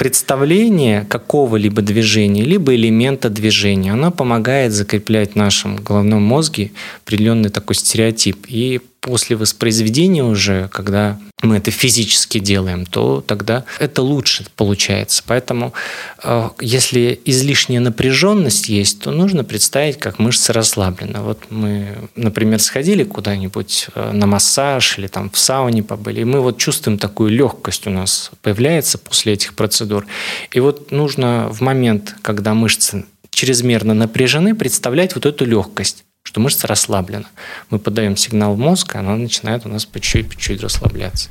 представление 0.00 1.04
какого-либо 1.04 1.82
движения, 1.82 2.42
либо 2.42 2.74
элемента 2.74 3.28
движения, 3.28 3.92
оно 3.92 4.10
помогает 4.10 4.72
закреплять 4.72 5.32
в 5.32 5.36
нашем 5.36 5.76
головном 5.76 6.22
мозге 6.22 6.70
определенный 7.04 7.50
такой 7.50 7.76
стереотип. 7.76 8.46
И 8.48 8.80
после 9.00 9.36
воспроизведения 9.36 10.22
уже, 10.22 10.68
когда 10.68 11.18
мы 11.42 11.56
это 11.56 11.70
физически 11.70 12.38
делаем, 12.38 12.84
то 12.84 13.24
тогда 13.26 13.64
это 13.78 14.02
лучше 14.02 14.44
получается. 14.56 15.22
Поэтому 15.26 15.72
э, 16.22 16.50
если 16.60 17.18
излишняя 17.24 17.80
напряженность 17.80 18.68
есть, 18.68 19.00
то 19.00 19.10
нужно 19.10 19.42
представить, 19.42 19.98
как 19.98 20.18
мышцы 20.18 20.52
расслаблены. 20.52 21.20
Вот 21.20 21.38
мы, 21.50 21.96
например, 22.14 22.60
сходили 22.60 23.04
куда-нибудь 23.04 23.86
э, 23.94 24.12
на 24.12 24.26
массаж 24.26 24.98
или 24.98 25.06
там 25.06 25.30
в 25.30 25.38
сауне 25.38 25.82
побыли, 25.82 26.20
и 26.20 26.24
мы 26.24 26.40
вот 26.40 26.58
чувствуем 26.58 26.98
такую 26.98 27.30
легкость 27.30 27.86
у 27.86 27.90
нас 27.90 28.30
появляется 28.42 28.98
после 28.98 29.32
этих 29.32 29.54
процедур. 29.54 30.06
И 30.52 30.60
вот 30.60 30.90
нужно 30.90 31.48
в 31.50 31.62
момент, 31.62 32.16
когда 32.22 32.52
мышцы 32.52 33.06
чрезмерно 33.30 33.94
напряжены, 33.94 34.54
представлять 34.54 35.14
вот 35.14 35.24
эту 35.24 35.46
легкость 35.46 36.04
что 36.30 36.38
мышца 36.38 36.68
расслаблена. 36.68 37.24
Мы 37.70 37.80
подаем 37.80 38.16
сигнал 38.16 38.54
в 38.54 38.58
мозг, 38.58 38.94
и 38.94 38.98
она 38.98 39.16
начинает 39.16 39.66
у 39.66 39.68
нас 39.68 39.84
по 39.84 39.98
чуть-чуть, 39.98 40.62
расслабляться. 40.62 41.28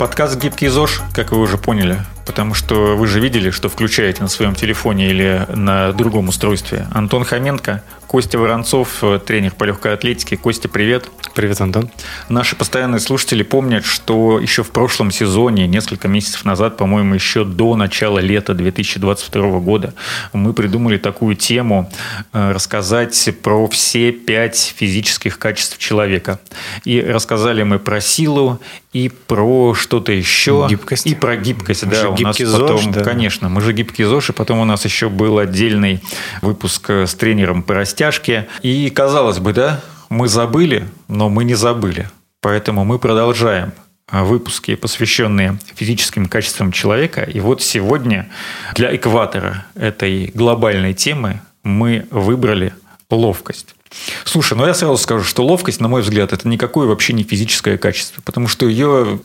Подкаст 0.00 0.36
«Гибкий 0.36 0.66
ЗОЖ», 0.66 1.00
как 1.14 1.30
вы 1.30 1.38
уже 1.38 1.58
поняли, 1.58 2.04
потому 2.26 2.54
что 2.54 2.96
вы 2.96 3.06
же 3.06 3.20
видели, 3.20 3.50
что 3.50 3.68
включаете 3.68 4.22
на 4.22 4.28
своем 4.28 4.54
телефоне 4.54 5.10
или 5.10 5.46
на 5.54 5.92
другом 5.92 6.28
устройстве. 6.28 6.86
Антон 6.92 7.24
Хоменко, 7.24 7.82
Костя 8.12 8.38
Воронцов, 8.38 9.02
тренер 9.24 9.52
по 9.52 9.64
легкой 9.64 9.94
атлетике. 9.94 10.36
Костя, 10.36 10.68
привет. 10.68 11.08
Привет, 11.34 11.62
Антон. 11.62 11.88
Наши 12.28 12.54
постоянные 12.54 13.00
слушатели 13.00 13.42
помнят, 13.42 13.86
что 13.86 14.38
еще 14.38 14.62
в 14.62 14.70
прошлом 14.70 15.10
сезоне, 15.10 15.66
несколько 15.66 16.08
месяцев 16.08 16.44
назад, 16.44 16.76
по-моему, 16.76 17.14
еще 17.14 17.44
до 17.44 17.74
начала 17.74 18.18
лета 18.18 18.52
2022 18.52 19.60
года, 19.60 19.94
мы 20.34 20.52
придумали 20.52 20.98
такую 20.98 21.36
тему 21.36 21.90
э, 22.34 22.52
рассказать 22.52 23.30
про 23.42 23.66
все 23.68 24.12
пять 24.12 24.74
физических 24.76 25.38
качеств 25.38 25.78
человека. 25.78 26.38
И 26.84 27.00
рассказали 27.00 27.62
мы 27.62 27.78
про 27.78 28.02
силу 28.02 28.60
и 28.92 29.08
про 29.08 29.72
что-то 29.74 30.12
еще. 30.12 30.66
Гибкость. 30.68 31.06
И 31.06 31.14
про 31.14 31.36
гибкость, 31.36 31.88
да. 31.88 32.11
У 32.20 32.24
нас 32.24 32.38
потом, 32.38 32.78
ЗОЖ, 32.78 32.86
да. 32.86 33.02
конечно, 33.02 33.48
мы 33.48 33.60
же 33.60 33.72
гибкий 33.72 34.04
ЗОЖ, 34.04 34.30
и 34.30 34.32
потом 34.32 34.58
у 34.58 34.64
нас 34.64 34.84
еще 34.84 35.08
был 35.08 35.38
отдельный 35.38 36.02
выпуск 36.40 36.90
с 36.90 37.14
тренером 37.14 37.62
по 37.62 37.74
растяжке. 37.74 38.48
И 38.62 38.90
казалось 38.90 39.38
бы, 39.38 39.52
да, 39.52 39.80
мы 40.08 40.28
забыли, 40.28 40.88
но 41.08 41.28
мы 41.28 41.44
не 41.44 41.54
забыли. 41.54 42.08
Поэтому 42.40 42.84
мы 42.84 42.98
продолжаем 42.98 43.72
выпуски, 44.10 44.74
посвященные 44.74 45.58
физическим 45.74 46.26
качествам 46.26 46.72
человека. 46.72 47.22
И 47.22 47.40
вот 47.40 47.62
сегодня 47.62 48.28
для 48.74 48.94
экватора 48.94 49.64
этой 49.74 50.30
глобальной 50.34 50.92
темы 50.92 51.40
мы 51.62 52.06
выбрали 52.10 52.74
ловкость. 53.10 53.74
Слушай, 54.24 54.56
ну 54.56 54.66
я 54.66 54.74
сразу 54.74 54.96
скажу, 54.96 55.24
что 55.24 55.44
ловкость, 55.44 55.80
на 55.80 55.88
мой 55.88 56.02
взгляд, 56.02 56.32
это 56.32 56.48
никакое 56.48 56.86
вообще 56.86 57.12
не 57.12 57.22
физическое 57.22 57.78
качество, 57.78 58.22
потому 58.22 58.48
что 58.48 58.66
ее, 58.66 59.20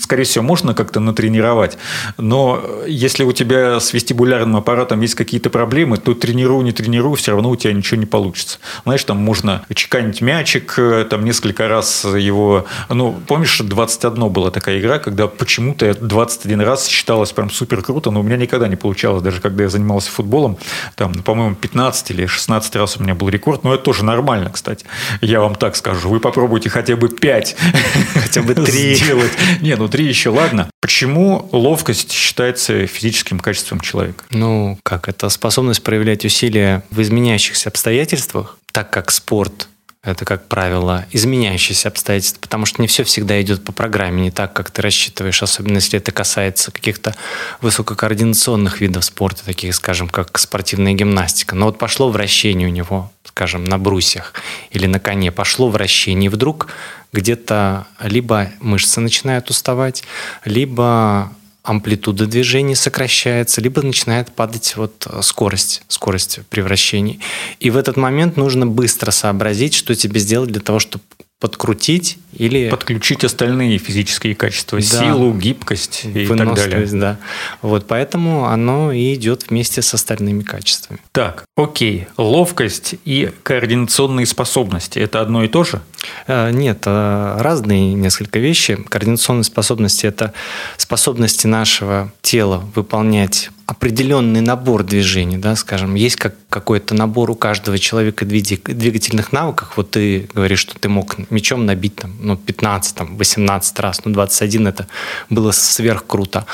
скорее 0.00 0.24
всего, 0.24 0.44
можно 0.44 0.74
как-то 0.74 1.00
натренировать, 1.00 1.78
но 2.18 2.62
если 2.86 3.24
у 3.24 3.32
тебя 3.32 3.80
с 3.80 3.92
вестибулярным 3.92 4.56
аппаратом 4.56 5.00
есть 5.00 5.14
какие-то 5.14 5.50
проблемы, 5.50 5.96
то 5.96 6.14
тренируй, 6.14 6.64
не 6.64 6.72
тренируй, 6.72 7.16
все 7.16 7.32
равно 7.32 7.50
у 7.50 7.56
тебя 7.56 7.72
ничего 7.72 7.98
не 7.98 8.06
получится. 8.06 8.58
Знаешь, 8.84 9.04
там 9.04 9.18
можно 9.18 9.64
чеканить 9.74 10.20
мячик, 10.20 10.78
там 11.10 11.24
несколько 11.24 11.68
раз 11.68 12.04
его... 12.04 12.66
Ну, 12.88 13.20
помнишь, 13.26 13.58
21 13.58 14.28
была 14.28 14.50
такая 14.50 14.78
игра, 14.78 14.98
когда 14.98 15.26
почему-то 15.26 15.94
21 15.94 16.60
раз 16.60 16.86
считалось 16.86 17.32
прям 17.32 17.50
супер 17.50 17.82
круто, 17.82 18.10
но 18.10 18.20
у 18.20 18.22
меня 18.22 18.36
никогда 18.36 18.68
не 18.68 18.76
получалось, 18.76 19.22
даже 19.22 19.40
когда 19.40 19.64
я 19.64 19.68
занимался 19.68 20.10
футболом, 20.10 20.58
там, 20.96 21.14
по-моему, 21.14 21.54
15 21.54 22.10
или 22.10 22.26
16 22.26 22.76
раз 22.76 22.96
у 22.96 23.02
меня 23.02 23.14
был 23.14 23.28
рекорд, 23.28 23.64
но 23.64 23.74
это 23.74 23.82
тоже 23.82 24.04
нормально, 24.12 24.50
кстати. 24.50 24.84
Я 25.20 25.40
вам 25.40 25.54
так 25.54 25.76
скажу. 25.76 26.08
Вы 26.08 26.20
попробуйте 26.20 26.68
хотя 26.68 26.96
бы 26.96 27.08
5. 27.08 27.56
Хотя 28.14 28.42
бы 28.42 28.54
3. 28.54 28.94
Сделать. 28.94 29.32
Не, 29.60 29.76
ну 29.76 29.88
3 29.88 30.04
еще 30.04 30.30
ладно. 30.30 30.70
Почему 30.80 31.48
ловкость 31.52 32.12
считается 32.12 32.86
физическим 32.86 33.40
качеством 33.40 33.80
человека? 33.80 34.24
Ну, 34.30 34.78
как 34.82 35.08
это 35.08 35.28
способность 35.28 35.82
проявлять 35.82 36.24
усилия 36.24 36.82
в 36.90 37.00
изменяющихся 37.00 37.68
обстоятельствах, 37.68 38.58
так 38.72 38.90
как 38.90 39.10
спорт 39.10 39.68
это, 40.04 40.24
как 40.24 40.48
правило, 40.48 41.06
изменяющиеся 41.12 41.88
обстоятельства, 41.88 42.40
потому 42.40 42.66
что 42.66 42.82
не 42.82 42.88
все 42.88 43.04
всегда 43.04 43.40
идет 43.40 43.62
по 43.64 43.70
программе, 43.70 44.22
не 44.22 44.30
так, 44.32 44.52
как 44.52 44.70
ты 44.72 44.82
рассчитываешь, 44.82 45.42
особенно 45.42 45.76
если 45.76 45.98
это 45.98 46.10
касается 46.10 46.72
каких-то 46.72 47.14
высококоординационных 47.60 48.80
видов 48.80 49.04
спорта, 49.04 49.44
таких, 49.44 49.74
скажем, 49.76 50.08
как 50.08 50.36
спортивная 50.38 50.94
гимнастика. 50.94 51.54
Но 51.54 51.66
вот 51.66 51.78
пошло 51.78 52.10
вращение 52.10 52.66
у 52.66 52.72
него, 52.72 53.12
скажем, 53.24 53.62
на 53.62 53.78
брусьях 53.78 54.34
или 54.72 54.86
на 54.86 54.98
коне, 54.98 55.30
пошло 55.30 55.68
вращение, 55.68 56.26
и 56.26 56.34
вдруг 56.34 56.66
где-то 57.12 57.86
либо 58.00 58.50
мышцы 58.58 59.00
начинают 59.00 59.50
уставать, 59.50 60.02
либо 60.44 61.32
амплитуда 61.62 62.26
движения 62.26 62.74
сокращается, 62.74 63.60
либо 63.60 63.82
начинает 63.82 64.32
падать 64.32 64.74
вот 64.76 65.06
э, 65.08 65.22
скорость, 65.22 65.82
скорость 65.88 66.40
превращений. 66.50 67.20
И 67.60 67.70
в 67.70 67.76
этот 67.76 67.96
момент 67.96 68.36
нужно 68.36 68.66
быстро 68.66 69.12
сообразить, 69.12 69.74
что 69.74 69.94
тебе 69.94 70.18
сделать 70.18 70.50
для 70.50 70.60
того, 70.60 70.80
чтобы 70.80 71.04
подкрутить 71.42 72.18
или... 72.34 72.70
Подключить 72.70 73.24
остальные 73.24 73.78
физические 73.78 74.36
качества, 74.36 74.78
да. 74.78 74.84
силу, 74.84 75.34
гибкость 75.34 76.02
и 76.04 76.24
так 76.24 76.54
далее. 76.54 76.86
Да. 76.92 77.18
Вот 77.62 77.88
поэтому 77.88 78.46
оно 78.46 78.92
и 78.92 79.12
идет 79.14 79.50
вместе 79.50 79.82
с 79.82 79.92
остальными 79.92 80.44
качествами. 80.44 81.00
Так, 81.10 81.44
окей. 81.56 82.06
Ловкость 82.16 82.94
и 83.04 83.32
координационные 83.42 84.24
способности– 84.24 84.98
это 85.00 85.20
одно 85.20 85.42
и 85.42 85.48
то 85.48 85.64
же? 85.64 85.82
Э, 86.28 86.52
нет, 86.52 86.84
э, 86.86 87.36
разные 87.40 87.92
несколько 87.94 88.38
вещи. 88.38 88.76
Координационные 88.76 89.42
способности– 89.42 90.06
это 90.06 90.32
способности 90.76 91.48
нашего 91.48 92.12
тела 92.22 92.62
выполнять 92.76 93.50
определенный 93.72 94.42
набор 94.42 94.84
движений, 94.84 95.38
да, 95.38 95.56
скажем, 95.56 95.94
есть 95.94 96.16
как 96.16 96.34
какой-то 96.50 96.94
набор 96.94 97.30
у 97.30 97.34
каждого 97.34 97.78
человека 97.78 98.26
двигательных 98.26 99.32
навыков. 99.32 99.72
Вот 99.76 99.92
ты 99.92 100.28
говоришь, 100.34 100.60
что 100.60 100.78
ты 100.78 100.90
мог 100.90 101.30
мечом 101.30 101.64
набить 101.64 101.96
там, 101.96 102.12
ну, 102.20 102.36
15, 102.36 102.94
там, 102.94 103.16
18 103.16 103.80
раз, 103.80 104.04
ну, 104.04 104.12
21 104.12 104.66
это 104.66 104.86
было 105.30 105.52
сверх 105.52 106.04
круто. 106.06 106.44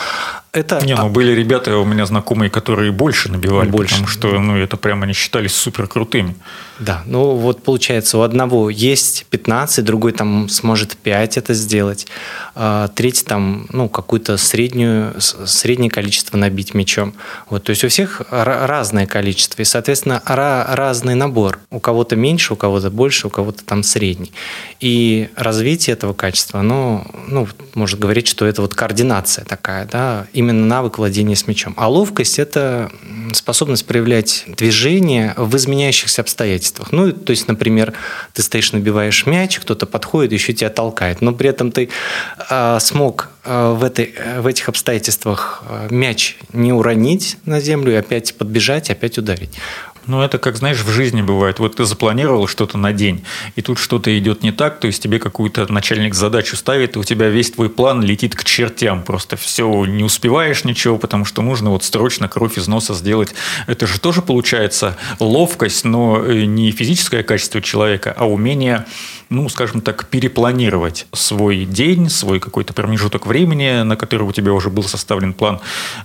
Это... 0.53 0.81
Не, 0.85 0.95
ну 0.95 1.11
были 1.11 1.33
ребята 1.33 1.77
у 1.77 1.85
меня 1.85 2.07
знакомые, 2.07 2.51
которые 2.51 2.91
больше 2.91 3.31
набивали, 3.31 3.69
больше. 3.69 3.95
потому 3.95 4.09
что 4.09 4.39
ну, 4.39 4.57
это 4.57 4.77
прямо 4.77 5.05
они 5.05 5.13
считались 5.13 5.53
супер 5.53 5.87
крутыми. 5.87 6.37
Да, 6.79 7.03
ну 7.07 7.35
вот 7.35 7.63
получается, 7.63 8.19
у 8.19 8.23
одного 8.23 8.71
есть 8.71 9.27
15, 9.31 9.85
другой 9.85 10.13
там 10.13 10.49
сможет 10.49 10.97
5 10.97 11.37
это 11.37 11.53
сделать, 11.53 12.07
а 12.55 12.89
третий 12.89 13.25
там, 13.25 13.67
ну, 13.71 13.89
какую-то 13.89 14.37
среднюю, 14.37 15.15
среднее 15.21 15.91
количество 15.91 16.37
набить 16.37 16.75
мячом. 17.09 17.15
Вот, 17.49 17.65
то 17.65 17.71
есть 17.71 17.85
у 17.85 17.89
всех 17.89 18.23
разное 18.31 19.07
количество, 19.07 19.63
и, 19.63 19.65
соответственно, 19.65 20.23
разный 20.25 21.15
набор. 21.15 21.59
У 21.71 21.81
кого-то 21.81 22.17
меньше, 22.17 22.55
у 22.55 22.57
кого-то 22.57 22.91
больше, 22.91 23.27
у 23.27 23.31
кого-то 23.31 23.65
там 23.65 23.83
средний. 23.83 24.33
И 24.81 25.29
развитие 25.37 25.95
этого 25.95 26.15
качества, 26.15 26.61
оно, 26.61 27.07
ну, 27.29 27.49
может 27.75 27.99
говорить, 27.99 28.29
что 28.29 28.47
это 28.47 28.63
вот 28.63 28.75
координация 28.75 29.45
такая, 29.45 29.87
да, 29.87 30.27
именно 30.33 30.65
навык 30.67 30.99
владения 30.99 31.37
с 31.37 31.47
мячом. 31.47 31.75
А 31.77 31.89
ловкость– 31.89 32.39
это 32.39 32.91
способность 33.33 33.87
проявлять 33.87 34.45
движение 34.47 35.35
в 35.37 35.57
изменяющихся 35.57 36.23
обстоятельствах. 36.23 36.93
Ну, 36.93 37.13
то 37.13 37.31
есть, 37.31 37.49
например, 37.49 37.93
ты 38.33 38.43
стоишь, 38.43 38.73
набиваешь 38.73 39.27
мяч, 39.27 39.59
кто-то 39.59 39.87
подходит, 39.87 40.33
еще 40.33 40.53
тебя 40.53 40.71
толкает, 40.71 41.21
но 41.21 41.33
при 41.33 41.49
этом 41.51 41.73
ты 41.73 41.89
э, 42.51 42.79
смог 42.81 43.31
в, 43.49 43.85
этой, 43.85 44.15
в 44.41 44.47
этих 44.47 44.69
обстоятельствах 44.69 45.63
э, 45.69 45.89
мяч 45.91 46.37
не 46.53 46.73
уронить 46.73 47.37
на 47.45 47.61
землю 47.61 47.93
и 47.93 47.97
опять 47.97 48.35
подбежать, 48.35 48.91
опять 48.91 49.17
ударить. 49.19 49.51
Ну, 50.09 50.23
это 50.23 50.39
как, 50.39 50.57
знаешь, 50.57 50.79
в 50.79 50.89
жизни 50.89 51.21
бывает. 51.21 51.59
Вот 51.59 51.77
ты 51.77 51.85
запланировал 51.85 52.47
что-то 52.47 52.79
на 52.79 52.95
день, 52.95 53.25
и 53.57 53.63
тут 53.63 53.79
что-то 53.79 54.19
идет 54.19 54.43
не 54.43 54.53
так, 54.53 54.81
то 54.81 54.87
есть 54.87 55.03
тебе 55.03 55.19
какую-то 55.19 55.71
начальник 55.71 56.15
задачу 56.15 56.57
ставит, 56.57 56.97
и 56.97 56.99
у 56.99 57.05
тебя 57.05 57.29
весь 57.29 57.51
твой 57.51 57.69
план 57.69 58.03
летит 58.03 58.35
к 58.35 58.43
чертям. 58.43 59.03
Просто 59.03 59.37
все, 59.37 59.85
не 59.85 60.03
успеваешь 60.03 60.65
ничего, 60.65 60.97
потому 60.97 61.27
что 61.27 61.43
нужно 61.43 61.71
вот 61.71 61.85
срочно 61.85 62.27
кровь 62.27 62.57
из 62.57 62.67
носа 62.69 62.95
сделать. 62.95 63.35
Это 63.67 63.87
же 63.87 64.01
тоже 64.01 64.23
получается 64.23 64.97
ловкость, 65.21 65.85
но 65.85 66.25
э, 66.25 66.45
не 66.47 66.71
физическое 66.71 67.23
качество 67.23 67.61
человека, 67.61 68.15
а 68.17 68.27
умение 68.27 68.87
ну, 69.31 69.49
скажем 69.49 69.81
так, 69.81 70.07
перепланировать 70.07 71.07
свой 71.13 71.65
день, 71.65 72.09
свой 72.09 72.41
какой-то 72.41 72.73
промежуток 72.73 73.27
времени, 73.27 73.83
на 73.83 73.97
который 73.97 74.23
у 74.23 74.33
тебя 74.33 74.53
уже 74.53 74.71
был 74.71 74.85
составлен 74.85 75.35
план. 75.35 75.61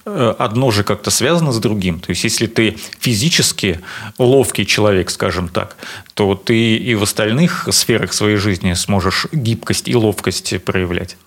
Э, 0.05 0.33
одно 0.37 0.71
же 0.71 0.83
как-то 0.83 1.09
связано 1.09 1.51
с 1.53 1.59
другим. 1.59 1.99
То 1.99 2.09
есть, 2.09 2.23
если 2.23 2.47
ты 2.47 2.77
физически 2.99 3.79
ловкий 4.17 4.65
человек, 4.65 5.09
скажем 5.09 5.47
так, 5.47 5.75
то 6.13 6.35
ты 6.35 6.75
и 6.75 6.95
в 6.95 7.03
остальных 7.03 7.67
сферах 7.71 8.13
своей 8.13 8.37
жизни 8.37 8.73
сможешь 8.73 9.27
гибкость 9.31 9.87
и 9.87 9.95
ловкость 9.95 10.63
проявлять. 10.63 11.17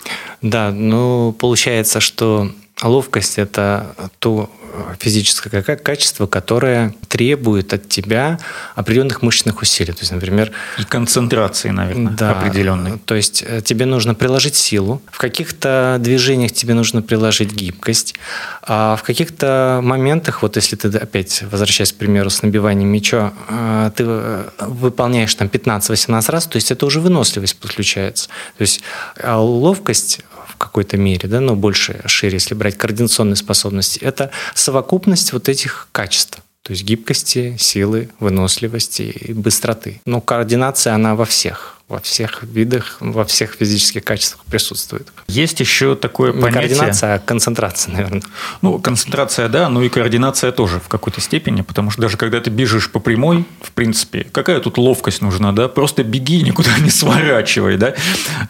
Да, 0.42 0.70
ну, 0.70 1.32
получается, 1.38 2.00
что 2.00 2.50
ловкость– 2.82 3.38
это 3.38 3.94
то 4.18 4.50
физическое 4.98 5.62
качество, 5.62 6.26
которое 6.26 6.94
требует 7.08 7.72
от 7.72 7.88
тебя 7.88 8.38
определенных 8.74 9.22
мышечных 9.22 9.62
усилий. 9.62 9.92
То 9.92 10.00
есть, 10.00 10.12
например... 10.12 10.52
И 10.78 10.84
концентрации, 10.84 11.70
наверное, 11.70 12.12
да, 12.12 12.32
определенной. 12.32 12.98
То 12.98 13.14
есть 13.14 13.42
э, 13.46 13.62
тебе 13.62 13.86
нужно 13.86 14.14
приложить 14.14 14.54
силу, 14.54 15.00
в 15.10 15.18
каких-то 15.18 15.96
движениях 16.00 16.52
тебе 16.52 16.74
нужно 16.74 17.02
приложить 17.02 17.52
гибкость, 17.52 18.14
а 18.62 18.96
в 18.96 19.02
каких-то 19.02 19.80
моментах, 19.82 20.42
вот 20.42 20.56
если 20.56 20.76
ты 20.76 20.88
опять, 20.98 21.42
возвращаясь 21.50 21.92
к 21.92 21.96
примеру 21.96 22.30
с 22.30 22.42
набиванием 22.42 22.88
мяча, 22.88 23.32
э, 23.48 23.90
ты 23.96 24.04
э, 24.06 24.44
выполняешь 24.60 25.34
там 25.34 25.48
15-18 25.48 26.30
раз, 26.30 26.46
то 26.46 26.56
есть 26.56 26.70
это 26.70 26.84
уже 26.86 27.00
выносливость 27.00 27.58
подключается. 27.58 28.28
То 28.58 28.62
есть 28.62 28.82
а 29.22 29.40
ловкость 29.40 30.20
в 30.56 30.58
какой-то 30.58 30.96
мере, 30.96 31.28
да, 31.28 31.40
но 31.40 31.54
больше, 31.54 32.00
шире, 32.06 32.34
если 32.34 32.54
брать 32.54 32.78
координационные 32.78 33.36
способности, 33.36 33.98
это 33.98 34.30
совокупность 34.54 35.32
вот 35.32 35.48
этих 35.48 35.88
качеств. 35.92 36.38
То 36.62 36.72
есть 36.72 36.82
гибкости, 36.82 37.56
силы, 37.58 38.08
выносливости 38.18 39.02
и 39.02 39.32
быстроты. 39.32 40.00
Но 40.06 40.20
координация, 40.20 40.94
она 40.94 41.14
во 41.14 41.24
всех 41.24 41.75
во 41.88 42.00
всех 42.00 42.42
видах, 42.42 42.96
во 42.98 43.24
всех 43.24 43.54
физических 43.54 44.02
качествах 44.02 44.44
присутствует. 44.46 45.06
Есть 45.28 45.60
еще 45.60 45.94
такое 45.94 46.32
Не 46.32 46.42
понятие... 46.42 46.68
координация, 46.68 47.14
а 47.14 47.18
концентрация, 47.20 47.92
наверное. 47.92 48.22
Ну, 48.60 48.80
концентрация, 48.80 49.48
да, 49.48 49.68
но 49.68 49.82
и 49.82 49.88
координация 49.88 50.50
тоже 50.50 50.80
в 50.80 50.88
какой-то 50.88 51.20
степени, 51.20 51.62
потому 51.62 51.92
что 51.92 52.02
даже 52.02 52.16
когда 52.16 52.40
ты 52.40 52.50
бежишь 52.50 52.90
по 52.90 52.98
прямой, 52.98 53.44
в 53.62 53.70
принципе, 53.70 54.26
какая 54.32 54.58
тут 54.58 54.78
ловкость 54.78 55.22
нужна, 55.22 55.52
да? 55.52 55.68
Просто 55.68 56.02
беги, 56.02 56.42
никуда 56.42 56.76
не 56.78 56.90
сворачивай, 56.90 57.76
да? 57.76 57.94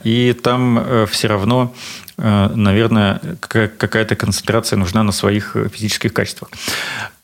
И 0.02 0.32
там 0.32 0.78
э, 0.78 1.06
все 1.10 1.28
равно 1.28 1.74
э, 2.16 2.50
наверное, 2.54 3.20
какая-то 3.40 4.16
концентрация 4.16 4.78
нужна 4.78 5.02
на 5.02 5.12
своих 5.12 5.56
э, 5.56 5.68
физических 5.68 6.14
качествах. 6.14 6.50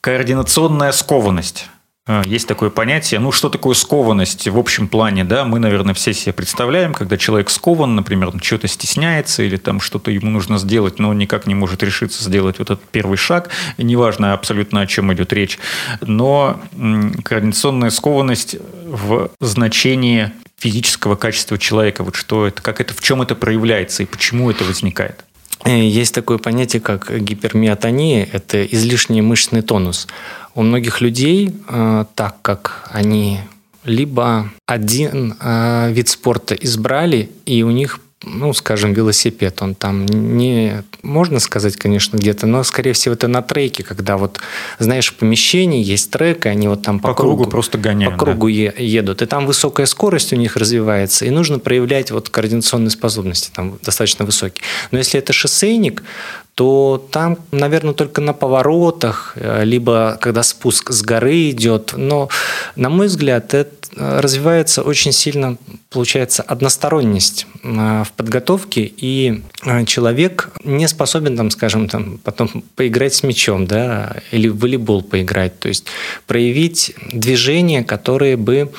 Координационная 0.02 0.92
скованность– 0.92 1.68
есть 2.24 2.48
такое 2.48 2.70
понятие. 2.70 3.20
Ну, 3.20 3.30
что 3.30 3.48
такое 3.48 3.74
скованность 3.74 4.48
в 4.48 4.58
общем 4.58 4.88
плане, 4.88 5.22
да, 5.22 5.44
мы, 5.44 5.60
наверное, 5.60 5.94
все 5.94 6.12
себе 6.12 6.32
представляем, 6.32 6.94
когда 6.94 7.16
человек 7.16 7.48
скован, 7.48 7.94
например, 7.94 8.32
что-то 8.42 8.66
стесняется 8.66 9.44
или 9.44 9.56
там 9.56 9.80
что-то 9.80 10.10
ему 10.10 10.28
нужно 10.28 10.58
сделать, 10.58 10.98
но 10.98 11.10
он 11.10 11.18
никак 11.18 11.46
не 11.46 11.54
может 11.54 11.80
решиться 11.84 12.24
сделать 12.24 12.58
вот 12.58 12.70
этот 12.70 12.84
первый 12.90 13.16
шаг, 13.16 13.50
неважно 13.78 14.32
абсолютно 14.32 14.80
о 14.80 14.86
чем 14.88 15.12
идет 15.12 15.32
речь, 15.32 15.60
но 16.00 16.60
координационная 17.22 17.90
скованность 17.90 18.56
в 18.84 19.30
значении 19.40 20.32
физического 20.58 21.14
качества 21.14 21.56
человека, 21.56 22.02
вот 22.02 22.16
что 22.16 22.48
это, 22.48 22.62
как 22.62 22.80
это, 22.80 22.94
в 22.94 23.00
чем 23.00 23.22
это 23.22 23.36
проявляется 23.36 24.02
и 24.02 24.06
почему 24.06 24.50
это 24.50 24.64
возникает? 24.64 25.24
Э, 25.64 25.70
есть 25.70 26.14
такое 26.14 26.38
понятие, 26.38 26.80
как 26.80 27.10
гипермиотония, 27.22 28.28
это 28.32 28.64
излишний 28.64 29.22
мышечный 29.22 29.62
тонус. 29.62 30.08
У 30.54 30.62
многих 30.62 31.00
людей, 31.00 31.54
э, 31.68 32.04
так 32.14 32.36
как 32.42 32.88
они 32.92 33.38
либо 33.84 34.50
один 34.66 35.34
э, 35.40 35.92
вид 35.92 36.08
спорта 36.08 36.54
избрали, 36.54 37.30
и 37.46 37.62
у 37.62 37.70
них 37.70 38.00
ну, 38.24 38.52
скажем, 38.52 38.92
велосипед, 38.92 39.60
он 39.62 39.74
там 39.74 40.06
не, 40.06 40.82
можно 41.02 41.40
сказать, 41.40 41.76
конечно, 41.76 42.16
где-то, 42.16 42.46
но, 42.46 42.62
скорее 42.64 42.92
всего, 42.92 43.14
это 43.14 43.28
на 43.28 43.42
треке, 43.42 43.82
когда 43.82 44.16
вот, 44.16 44.40
знаешь, 44.78 45.10
в 45.10 45.14
помещении 45.14 45.82
есть 45.82 46.10
трек, 46.10 46.46
и 46.46 46.48
они 46.48 46.68
вот 46.68 46.82
там 46.82 47.00
по, 47.00 47.08
по 47.08 47.14
кругу, 47.14 47.36
кругу 47.36 47.50
просто 47.50 47.78
гоняют. 47.78 48.14
По 48.14 48.24
кругу 48.24 48.46
да. 48.46 48.52
едут, 48.52 49.22
и 49.22 49.26
там 49.26 49.46
высокая 49.46 49.86
скорость 49.86 50.32
у 50.32 50.36
них 50.36 50.56
развивается, 50.56 51.24
и 51.24 51.30
нужно 51.30 51.58
проявлять 51.58 52.10
вот 52.10 52.28
координационные 52.28 52.90
способности, 52.90 53.50
там 53.54 53.78
достаточно 53.82 54.24
высокие. 54.24 54.64
Но 54.90 54.98
если 54.98 55.18
это 55.18 55.32
шоссейник, 55.32 56.02
то 56.54 57.02
там, 57.10 57.38
наверное, 57.50 57.94
только 57.94 58.20
на 58.20 58.34
поворотах, 58.34 59.32
э, 59.36 59.64
либо 59.64 60.18
когда 60.20 60.42
спуск 60.42 60.90
с 60.90 61.02
горы 61.02 61.50
идет. 61.50 61.94
Но, 61.96 62.28
на 62.76 62.90
мой 62.90 63.06
взгляд, 63.06 63.54
это 63.54 63.81
развивается 63.96 64.82
очень 64.82 65.12
сильно, 65.12 65.56
получается, 65.90 66.42
односторонность 66.42 67.46
э, 67.62 68.04
в 68.04 68.12
подготовке, 68.12 68.90
и 68.96 69.42
э, 69.64 69.84
человек 69.84 70.50
не 70.64 70.88
способен, 70.88 71.36
там, 71.36 71.50
скажем, 71.50 71.88
там, 71.88 72.18
потом 72.18 72.64
поиграть 72.76 73.14
с 73.14 73.22
мячом, 73.22 73.66
да, 73.66 74.16
или 74.30 74.48
в 74.48 74.58
волейбол 74.58 75.02
поиграть, 75.02 75.58
то 75.58 75.68
есть 75.68 75.86
проявить 76.26 76.94
движения, 77.12 77.84
которые 77.84 78.36
бы 78.36 78.72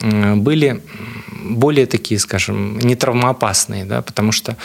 были 0.00 0.82
более 1.44 1.86
такие, 1.86 2.18
скажем, 2.18 2.78
не 2.78 2.96
травмоопасные, 2.96 3.84
да, 3.84 4.02
потому 4.02 4.32
что 4.32 4.56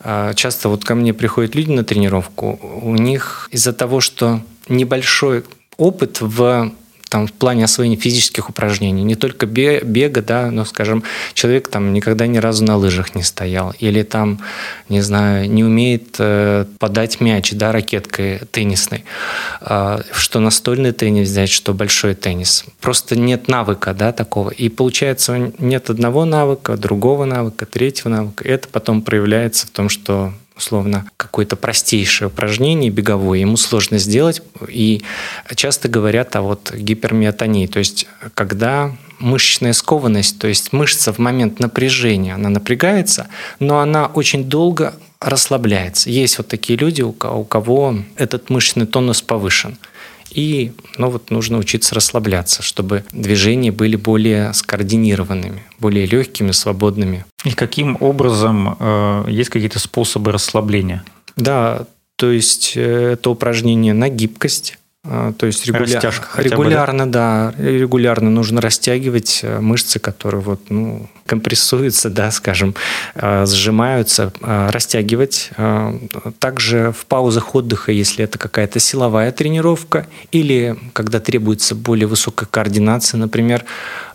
э, 0.00 0.32
часто 0.34 0.68
вот 0.68 0.84
ко 0.84 0.94
мне 0.94 1.14
приходят 1.14 1.54
люди 1.54 1.70
на 1.70 1.84
тренировку, 1.84 2.58
у 2.82 2.94
них 2.94 3.48
из-за 3.52 3.72
того, 3.72 4.00
что 4.00 4.42
небольшой 4.68 5.44
опыт 5.76 6.20
в 6.20 6.72
там, 7.14 7.28
в 7.28 7.32
плане 7.32 7.62
освоения 7.62 7.94
физических 7.94 8.50
упражнений, 8.50 9.04
не 9.04 9.14
только 9.14 9.46
бега, 9.46 10.20
да, 10.20 10.50
но, 10.50 10.64
скажем, 10.64 11.04
человек 11.32 11.68
там 11.68 11.92
никогда 11.92 12.26
ни 12.26 12.38
разу 12.38 12.64
на 12.64 12.76
лыжах 12.76 13.14
не 13.14 13.22
стоял, 13.22 13.72
или 13.78 14.02
там, 14.02 14.40
не 14.88 15.00
знаю, 15.00 15.48
не 15.48 15.62
умеет 15.62 16.16
э, 16.18 16.64
подать 16.80 17.20
мяч, 17.20 17.52
да, 17.52 17.70
ракеткой 17.70 18.40
теннисной, 18.50 19.04
э, 19.60 19.98
что 20.10 20.40
настольный 20.40 20.90
теннис 20.90 21.28
взять, 21.28 21.50
что 21.50 21.72
большой 21.72 22.16
теннис. 22.16 22.64
Просто 22.80 23.14
нет 23.16 23.46
навыка, 23.46 23.94
да, 23.94 24.10
такого. 24.10 24.50
И 24.50 24.68
получается, 24.68 25.52
нет 25.60 25.90
одного 25.90 26.24
навыка, 26.24 26.76
другого 26.76 27.26
навыка, 27.26 27.64
третьего 27.64 28.08
навыка. 28.08 28.42
Это 28.42 28.66
потом 28.66 29.02
проявляется 29.02 29.68
в 29.68 29.70
том, 29.70 29.88
что 29.88 30.32
условно, 30.56 31.06
какое-то 31.16 31.56
простейшее 31.56 32.28
упражнение 32.28 32.90
беговое, 32.90 33.38
ему 33.40 33.56
сложно 33.56 33.98
сделать, 33.98 34.42
и 34.68 35.02
часто 35.54 35.88
говорят 35.88 36.36
о 36.36 36.42
вот 36.42 36.72
гипермиотонии, 36.72 37.66
то 37.66 37.80
есть 37.80 38.06
когда 38.34 38.96
мышечная 39.18 39.72
скованность, 39.72 40.38
то 40.38 40.46
есть 40.46 40.72
мышца 40.72 41.12
в 41.12 41.18
момент 41.18 41.58
напряжения, 41.58 42.34
она 42.34 42.48
напрягается, 42.48 43.28
но 43.58 43.80
она 43.80 44.06
очень 44.06 44.44
долго 44.44 44.94
расслабляется. 45.20 46.10
Есть 46.10 46.38
вот 46.38 46.48
такие 46.48 46.78
люди, 46.78 47.02
у 47.02 47.12
кого 47.12 47.96
этот 48.16 48.50
мышечный 48.50 48.86
тонус 48.86 49.22
повышен– 49.22 49.78
и 50.34 50.72
ну, 50.98 51.10
вот 51.10 51.30
нужно 51.30 51.58
учиться 51.58 51.94
расслабляться, 51.94 52.62
чтобы 52.62 53.04
движения 53.12 53.72
были 53.72 53.96
более 53.96 54.52
скоординированными, 54.52 55.62
более 55.78 56.06
легкими, 56.06 56.50
свободными. 56.50 57.24
И 57.44 57.52
каким 57.52 57.96
образом 58.00 58.76
э, 58.78 59.26
есть 59.28 59.50
какие-то 59.50 59.78
способы 59.78 60.32
расслабления? 60.32 61.04
Да, 61.36 61.86
то 62.16 62.30
есть 62.30 62.72
э, 62.76 63.12
это 63.12 63.30
упражнение 63.30 63.94
на 63.94 64.08
гибкость, 64.08 64.78
то 65.04 65.44
есть 65.44 65.66
регуля... 65.66 66.00
регулярно, 66.36 67.04
бы, 67.04 67.12
да? 67.12 67.54
да, 67.58 67.62
регулярно 67.62 68.30
нужно 68.30 68.62
растягивать 68.62 69.40
э, 69.42 69.60
мышцы, 69.60 69.98
которые 69.98 70.40
вот, 70.40 70.70
ну, 70.70 71.10
компрессуются, 71.26 72.08
да, 72.08 72.30
скажем, 72.30 72.74
э, 73.14 73.44
сжимаются, 73.46 74.32
э, 74.40 74.70
растягивать. 74.70 75.50
Также 76.38 76.92
в 76.92 77.04
паузах 77.04 77.54
отдыха, 77.54 77.92
если 77.92 78.24
это 78.24 78.38
какая-то 78.38 78.80
силовая 78.80 79.30
тренировка 79.30 80.06
или 80.32 80.74
когда 80.94 81.20
требуется 81.20 81.74
более 81.74 82.06
высокая 82.06 82.48
координация, 82.50 83.18
например, 83.18 83.66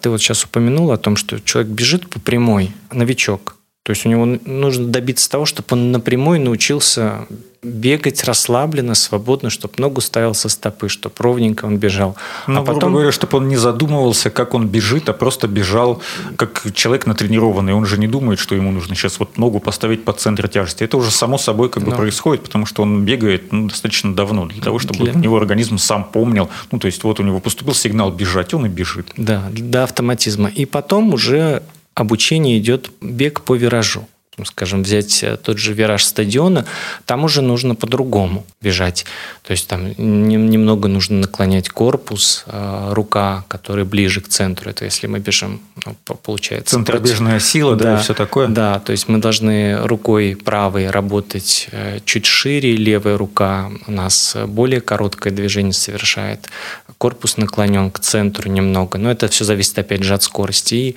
ты 0.01 0.09
вот 0.09 0.19
сейчас 0.19 0.43
упомянул 0.43 0.91
о 0.91 0.97
том, 0.97 1.15
что 1.17 1.39
человек 1.39 1.71
бежит 1.71 2.09
по 2.09 2.19
прямой, 2.19 2.71
новичок, 2.91 3.58
То 3.89 3.93
есть 3.93 4.05
у 4.05 4.09
него 4.09 4.37
нужно 4.45 4.85
добиться 4.85 5.27
того, 5.27 5.47
чтобы 5.47 5.65
он 5.71 5.91
напрямую 5.91 6.39
научился 6.39 7.25
бегать 7.63 8.23
расслабленно, 8.23 8.93
свободно, 8.93 9.49
чтобы 9.49 9.73
ногу 9.77 9.99
ставил 9.99 10.35
со 10.35 10.47
стопы, 10.47 10.89
чтобы 10.89 11.15
ровненько 11.17 11.65
он 11.65 11.77
бежал. 11.77 12.15
Ну, 12.45 12.59
а 12.59 12.63
потом... 12.63 12.81
грубо 12.81 12.93
говоря, 12.97 13.11
чтобы 13.11 13.37
он 13.39 13.47
не 13.47 13.55
задумывался, 13.55 14.29
как 14.29 14.53
он 14.53 14.67
бежит, 14.67 15.09
а 15.09 15.13
просто 15.13 15.47
бежал 15.47 16.03
как 16.35 16.67
человек 16.75 17.07
натренированный. 17.07 17.73
Он 17.73 17.87
же 17.87 17.97
не 17.97 18.07
думает, 18.07 18.37
что 18.37 18.53
ему 18.53 18.71
нужно 18.71 18.93
сейчас 18.93 19.19
вот 19.19 19.39
ногу 19.39 19.59
поставить 19.59 20.05
под 20.05 20.19
центр 20.19 20.47
тяжести. 20.47 20.83
Это 20.83 20.95
уже 20.95 21.09
само 21.09 21.39
собой 21.39 21.69
как 21.69 21.81
бы 21.81 21.89
Но... 21.89 21.97
происходит, 21.97 22.43
потому 22.43 22.67
что 22.67 22.83
он 22.83 23.05
бегает 23.05 23.51
ну, 23.51 23.69
достаточно 23.69 24.13
давно 24.13 24.45
для 24.45 24.61
того, 24.61 24.77
чтобы 24.77 25.05
для... 25.05 25.13
у 25.13 25.17
него 25.17 25.35
организм 25.37 25.79
сам 25.79 26.03
помнил. 26.03 26.47
Ну, 26.71 26.77
то 26.77 26.85
есть 26.85 27.03
вот 27.03 27.19
у 27.19 27.23
него 27.23 27.39
поступил 27.39 27.73
сигнал 27.73 28.11
бежать, 28.11 28.53
он 28.53 28.67
и 28.67 28.69
бежит. 28.69 29.07
Да, 29.17 29.49
до 29.51 29.83
автоматизма. 29.83 30.49
И 30.49 30.65
потом 30.65 31.11
уже 31.11 31.63
обучение 31.99 32.57
идет 32.57 32.89
бег 33.01 33.41
по 33.41 33.55
виражу 33.55 34.07
скажем, 34.45 34.83
взять 34.83 35.23
э, 35.23 35.37
тот 35.37 35.57
же 35.57 35.73
вираж 35.73 36.03
стадиона, 36.03 36.65
там 37.05 37.23
уже 37.23 37.41
нужно 37.41 37.75
по-другому 37.75 38.45
бежать. 38.61 39.05
То 39.43 39.51
есть 39.51 39.67
там 39.67 39.93
немного 39.97 40.87
нужно 40.87 41.17
наклонять 41.17 41.69
корпус, 41.69 42.43
э, 42.47 42.89
рука, 42.93 43.45
которая 43.47 43.85
ближе 43.85 44.21
к 44.21 44.27
центру. 44.27 44.69
Это 44.69 44.85
если 44.85 45.07
мы 45.07 45.19
бежим, 45.19 45.61
ну, 45.85 45.95
получается. 46.23 46.75
Центробежная 46.75 47.39
сила, 47.39 47.75
да, 47.75 47.83
да, 47.83 47.99
и 47.99 48.03
все 48.03 48.13
такое. 48.13 48.47
Да, 48.47 48.79
то 48.79 48.91
есть 48.91 49.07
мы 49.07 49.19
должны 49.19 49.79
рукой 49.85 50.35
правой 50.35 50.89
работать 50.89 51.67
э, 51.71 51.99
чуть 52.05 52.25
шире, 52.25 52.75
левая 52.75 53.17
рука 53.17 53.71
у 53.87 53.91
нас 53.91 54.35
более 54.47 54.81
короткое 54.81 55.31
движение 55.31 55.73
совершает. 55.73 56.49
Корпус 56.97 57.37
наклонен 57.37 57.91
к 57.91 57.99
центру 57.99 58.49
немного, 58.49 58.97
но 58.97 59.09
это 59.09 59.27
все 59.29 59.45
зависит 59.45 59.79
опять 59.79 60.03
же 60.03 60.13
от 60.13 60.23
скорости. 60.23 60.75
И 60.75 60.95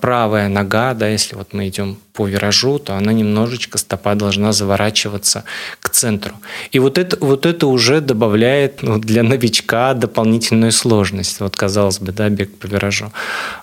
правая 0.00 0.48
нога, 0.48 0.94
да, 0.94 1.08
если 1.08 1.34
вот 1.34 1.52
мы 1.52 1.68
идем 1.68 1.98
по 2.14 2.28
виражу, 2.28 2.78
то 2.78 2.94
она 2.94 3.12
немножечко, 3.12 3.76
стопа 3.76 4.14
должна 4.14 4.52
заворачиваться 4.52 5.42
к 5.80 5.90
центру. 5.90 6.34
И 6.70 6.78
вот 6.78 6.96
это, 6.96 7.16
вот 7.20 7.44
это 7.44 7.66
уже 7.66 8.00
добавляет 8.00 8.82
ну, 8.82 8.98
для 8.98 9.24
новичка 9.24 9.94
дополнительную 9.94 10.70
сложность. 10.70 11.40
Вот, 11.40 11.56
казалось 11.56 11.98
бы, 11.98 12.12
да, 12.12 12.28
бег 12.28 12.56
по 12.56 12.66
виражу. 12.66 13.12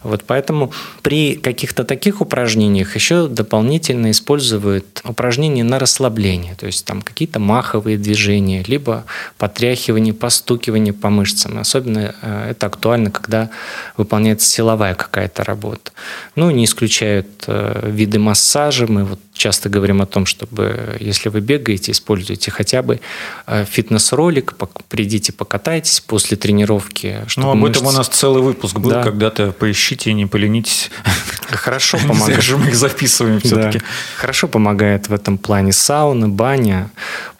Вот 0.03 0.25
поэтому 0.27 0.73
при 1.01 1.35
каких-то 1.35 1.85
таких 1.85 2.19
упражнениях 2.19 2.95
еще 2.95 3.29
дополнительно 3.29 4.11
используют 4.11 5.01
упражнения 5.05 5.63
на 5.63 5.79
расслабление. 5.79 6.55
То 6.55 6.65
есть 6.65 6.85
там 6.85 7.01
какие-то 7.01 7.39
маховые 7.39 7.97
движения, 7.97 8.63
либо 8.67 9.05
потряхивание, 9.37 10.13
постукивание 10.13 10.93
по 10.93 11.09
мышцам. 11.09 11.57
Особенно 11.57 12.13
э, 12.21 12.47
это 12.51 12.67
актуально, 12.67 13.11
когда 13.11 13.49
выполняется 13.95 14.49
силовая 14.49 14.93
какая-то 14.93 15.45
работа. 15.45 15.93
Ну, 16.35 16.51
не 16.51 16.65
исключают 16.65 17.45
э, 17.47 17.89
виды 17.89 18.19
массажа, 18.19 18.40
массажа. 18.41 18.87
Мы 18.87 19.03
вот 19.03 19.19
часто 19.33 19.69
говорим 19.69 20.01
о 20.01 20.05
том, 20.05 20.25
чтобы, 20.25 20.97
если 20.99 21.29
вы 21.29 21.41
бегаете, 21.41 21.91
используйте 21.91 22.49
хотя 22.51 22.81
бы 22.81 22.99
э, 23.47 23.65
фитнес-ролик, 23.65 24.55
придите 24.89 25.31
покатайтесь 25.31 25.99
после 25.99 26.37
тренировки. 26.37 27.25
Ну, 27.37 27.51
об 27.51 27.57
мышцы... 27.57 27.79
этом 27.79 27.87
у 27.87 27.91
нас 27.91 28.07
целый 28.07 28.41
выпуск 28.41 28.79
был, 28.79 28.89
да. 28.89 29.03
когда-то 29.03 29.51
поищите, 29.51 30.13
не 30.13 30.25
поленитесь. 30.25 30.89
Хорошо 31.51 31.97
помогает. 31.99 32.49
Мы 32.57 32.67
их 32.67 32.75
записываем 32.75 33.39
все-таки. 33.39 33.79
Да. 33.79 33.85
Хорошо 34.17 34.47
помогает 34.47 35.09
в 35.09 35.13
этом 35.13 35.37
плане 35.37 35.71
сауна, 35.71 36.27
баня, 36.29 36.89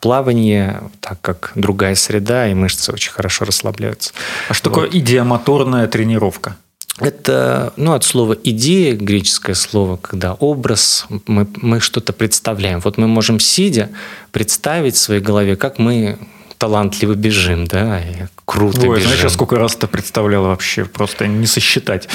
плавание, 0.01 0.83
так 0.99 1.19
как 1.21 1.51
другая 1.55 1.95
среда, 1.95 2.47
и 2.47 2.53
мышцы 2.53 2.91
очень 2.91 3.11
хорошо 3.11 3.45
расслабляются. 3.45 4.13
А 4.49 4.53
что 4.53 4.69
вот. 4.69 4.75
такое 4.75 4.99
идиомоторная 4.99 5.87
тренировка? 5.87 6.57
Это 6.99 7.73
ну, 7.77 7.93
от 7.93 8.03
слова 8.03 8.37
идея, 8.43 8.95
греческое 8.95 9.55
слово, 9.55 9.97
когда 9.97 10.33
образ, 10.33 11.07
мы, 11.25 11.47
мы 11.61 11.79
что-то 11.79 12.13
представляем. 12.13 12.79
Вот 12.81 12.97
мы 12.97 13.07
можем, 13.07 13.39
сидя, 13.39 13.89
представить 14.31 14.95
в 14.95 14.99
своей 14.99 15.21
голове, 15.21 15.55
как 15.55 15.79
мы 15.79 16.17
талантливо 16.61 17.15
бежим, 17.15 17.65
да, 17.65 17.99
и 17.99 18.27
круто 18.45 18.81
Ой, 18.81 18.99
бежим. 18.99 19.11
Знаешь, 19.13 19.33
сколько 19.33 19.55
раз 19.55 19.75
это 19.75 19.87
представлял 19.87 20.43
вообще, 20.43 20.85
просто 20.85 21.25
не 21.27 21.47
сосчитать. 21.47 22.07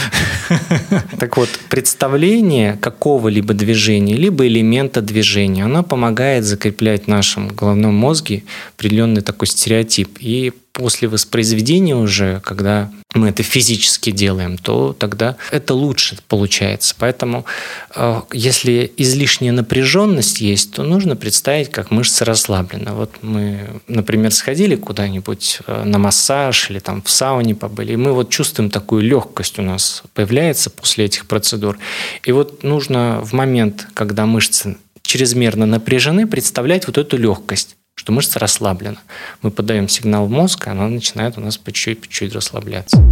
Так 1.18 1.36
вот, 1.36 1.48
представление 1.68 2.76
какого-либо 2.76 3.54
движения, 3.54 4.14
либо 4.14 4.46
элемента 4.46 5.00
движения, 5.00 5.64
оно 5.64 5.82
помогает 5.82 6.44
закреплять 6.44 7.04
в 7.04 7.08
нашем 7.08 7.48
головном 7.48 7.94
мозге 7.94 8.44
определенный 8.76 9.22
такой 9.22 9.48
стереотип. 9.48 10.18
И 10.20 10.52
после 10.76 11.08
воспроизведения 11.08 11.96
уже, 11.96 12.40
когда 12.40 12.90
мы 13.14 13.30
это 13.30 13.42
физически 13.42 14.10
делаем, 14.10 14.58
то 14.58 14.92
тогда 14.92 15.36
это 15.50 15.72
лучше 15.72 16.18
получается. 16.28 16.94
Поэтому 16.98 17.46
э, 17.94 18.20
если 18.30 18.92
излишняя 18.98 19.52
напряженность 19.52 20.42
есть, 20.42 20.72
то 20.72 20.82
нужно 20.82 21.16
представить, 21.16 21.70
как 21.70 21.90
мышцы 21.90 22.26
расслаблены. 22.26 22.92
Вот 22.92 23.10
мы, 23.22 23.80
например, 23.88 24.32
сходили 24.32 24.76
куда-нибудь 24.76 25.60
э, 25.66 25.84
на 25.84 25.98
массаж 25.98 26.68
или 26.68 26.78
там 26.78 27.00
в 27.00 27.08
сауне 27.08 27.54
побыли, 27.54 27.94
и 27.94 27.96
мы 27.96 28.12
вот 28.12 28.28
чувствуем 28.28 28.68
такую 28.70 29.02
легкость 29.02 29.58
у 29.58 29.62
нас 29.62 30.02
появляется 30.12 30.68
после 30.68 31.06
этих 31.06 31.24
процедур. 31.26 31.78
И 32.22 32.32
вот 32.32 32.62
нужно 32.64 33.22
в 33.24 33.32
момент, 33.32 33.88
когда 33.94 34.26
мышцы 34.26 34.76
чрезмерно 35.00 35.64
напряжены, 35.64 36.26
представлять 36.26 36.86
вот 36.86 36.98
эту 36.98 37.16
легкость 37.16 37.76
что 38.06 38.12
мышца 38.12 38.38
расслаблена. 38.38 38.98
Мы 39.42 39.50
подаем 39.50 39.88
сигнал 39.88 40.26
в 40.26 40.30
мозг, 40.30 40.68
и 40.68 40.70
она 40.70 40.86
начинает 40.86 41.38
у 41.38 41.40
нас 41.40 41.58
по 41.58 41.72
чуть-чуть, 41.72 42.32
расслабляться. 42.34 43.02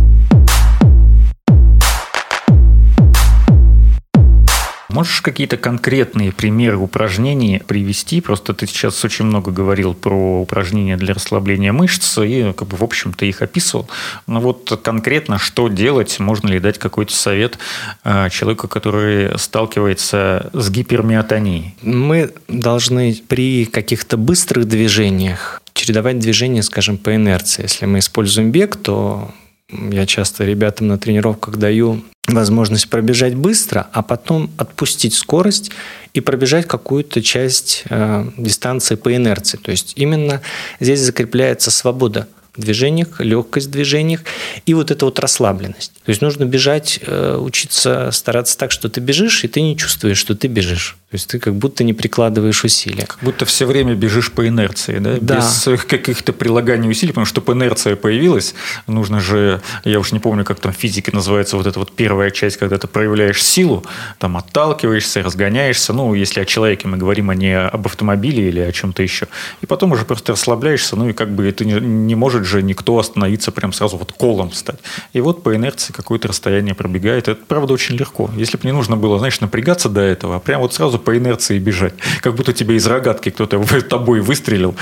Можешь 4.94 5.22
какие-то 5.22 5.56
конкретные 5.56 6.30
примеры 6.30 6.76
упражнений 6.76 7.60
привести? 7.66 8.20
Просто 8.20 8.54
ты 8.54 8.68
сейчас 8.68 9.04
очень 9.04 9.24
много 9.24 9.50
говорил 9.50 9.92
про 9.92 10.40
упражнения 10.40 10.96
для 10.96 11.14
расслабления 11.14 11.72
мышц 11.72 12.16
и, 12.18 12.52
как 12.56 12.68
бы, 12.68 12.76
в 12.76 12.84
общем-то, 12.84 13.26
их 13.26 13.42
описывал. 13.42 13.88
Но 14.28 14.38
вот 14.38 14.80
конкретно 14.84 15.40
что 15.40 15.66
делать? 15.66 16.20
Можно 16.20 16.46
ли 16.46 16.60
дать 16.60 16.78
какой-то 16.78 17.12
совет 17.12 17.58
э, 18.04 18.28
человеку, 18.30 18.68
который 18.68 19.36
сталкивается 19.36 20.50
с 20.52 20.70
гипермиотонией? 20.70 21.74
Мы 21.82 22.32
должны 22.46 23.20
при 23.26 23.64
каких-то 23.64 24.16
быстрых 24.16 24.68
движениях 24.68 25.60
чередовать 25.72 26.20
движения, 26.20 26.62
скажем, 26.62 26.98
по 26.98 27.16
инерции. 27.16 27.62
Если 27.62 27.86
мы 27.86 27.98
используем 27.98 28.52
бег, 28.52 28.76
то 28.76 29.34
я 29.68 30.06
часто 30.06 30.44
ребятам 30.44 30.86
на 30.86 30.98
тренировках 30.98 31.56
даю 31.56 32.04
возможность 32.34 32.88
пробежать 32.88 33.34
быстро, 33.34 33.88
а 33.92 34.02
потом 34.02 34.50
отпустить 34.56 35.14
скорость 35.14 35.70
и 36.12 36.20
пробежать 36.20 36.66
какую-то 36.66 37.22
часть 37.22 37.84
э, 37.90 38.26
дистанции 38.36 38.94
по 38.94 39.14
инерции. 39.14 39.56
То 39.56 39.70
есть 39.70 39.92
именно 39.96 40.42
здесь 40.80 41.00
закрепляется 41.00 41.70
свобода 41.70 42.28
в 42.56 42.60
движениях, 42.60 43.20
легкость 43.20 43.66
в 43.66 43.70
движениях 43.70 44.20
и 44.64 44.74
вот 44.74 44.90
эта 44.90 45.04
вот 45.04 45.18
расслабленность. 45.18 45.92
То 46.04 46.10
есть 46.10 46.22
нужно 46.22 46.44
бежать, 46.44 47.00
э, 47.04 47.36
учиться 47.36 48.10
стараться 48.12 48.56
так, 48.56 48.70
что 48.70 48.88
ты 48.88 49.00
бежишь, 49.00 49.44
и 49.44 49.48
ты 49.48 49.60
не 49.60 49.76
чувствуешь, 49.76 50.18
что 50.18 50.36
ты 50.36 50.46
бежишь. 50.48 50.96
То 51.14 51.16
есть 51.16 51.28
ты 51.28 51.38
как 51.38 51.54
будто 51.54 51.84
не 51.84 51.92
прикладываешь 51.92 52.64
усилия. 52.64 53.06
Как 53.06 53.20
будто 53.22 53.44
все 53.44 53.66
время 53.66 53.94
бежишь 53.94 54.32
по 54.32 54.48
инерции, 54.48 54.98
да? 54.98 55.16
да. 55.20 55.36
Без 55.36 55.68
каких-то 55.84 56.32
прилаганий 56.32 56.90
усилий, 56.90 57.12
потому 57.12 57.24
что 57.24 57.34
чтобы 57.34 57.52
инерция 57.52 57.94
появилась, 57.94 58.56
нужно 58.88 59.20
же, 59.20 59.62
я 59.84 60.00
уж 60.00 60.10
не 60.10 60.18
помню, 60.18 60.44
как 60.44 60.58
там 60.58 60.72
в 60.72 60.76
физике 60.76 61.12
называется 61.12 61.56
вот 61.56 61.68
эта 61.68 61.78
вот 61.78 61.92
первая 61.92 62.32
часть, 62.32 62.56
когда 62.56 62.78
ты 62.78 62.88
проявляешь 62.88 63.40
силу, 63.40 63.84
там 64.18 64.36
отталкиваешься, 64.36 65.22
разгоняешься, 65.22 65.92
ну, 65.92 66.14
если 66.14 66.40
о 66.40 66.44
человеке 66.44 66.88
мы 66.88 66.96
говорим, 66.96 67.30
а 67.30 67.36
не 67.36 67.56
об 67.56 67.86
автомобиле 67.86 68.48
или 68.48 68.58
о 68.58 68.72
чем-то 68.72 69.00
еще. 69.00 69.28
И 69.60 69.66
потом 69.66 69.92
уже 69.92 70.04
просто 70.04 70.32
расслабляешься, 70.32 70.96
ну, 70.96 71.10
и 71.10 71.12
как 71.12 71.32
бы 71.32 71.46
это 71.46 71.64
не, 71.64 71.74
не 71.74 72.16
может 72.16 72.44
же 72.44 72.60
никто 72.60 72.98
остановиться 72.98 73.52
прям 73.52 73.72
сразу 73.72 73.98
вот 73.98 74.10
колом 74.10 74.52
стать. 74.52 74.80
И 75.12 75.20
вот 75.20 75.44
по 75.44 75.54
инерции 75.54 75.92
какое-то 75.92 76.26
расстояние 76.26 76.74
пробегает. 76.74 77.28
Это, 77.28 77.40
правда, 77.46 77.72
очень 77.72 77.94
легко. 77.94 78.30
Если 78.36 78.56
бы 78.56 78.64
не 78.64 78.72
нужно 78.72 78.96
было, 78.96 79.18
знаешь, 79.18 79.40
напрягаться 79.40 79.88
до 79.88 80.00
этого, 80.00 80.36
а 80.36 80.40
прям 80.40 80.60
вот 80.60 80.74
сразу 80.74 81.03
по 81.04 81.16
инерции 81.16 81.58
бежать. 81.58 81.94
Как 82.20 82.34
будто 82.34 82.52
тебе 82.52 82.76
из 82.76 82.86
рогатки 82.86 83.30
кто-то 83.30 83.58
тобой 83.88 84.20
выстрелил. 84.20 84.74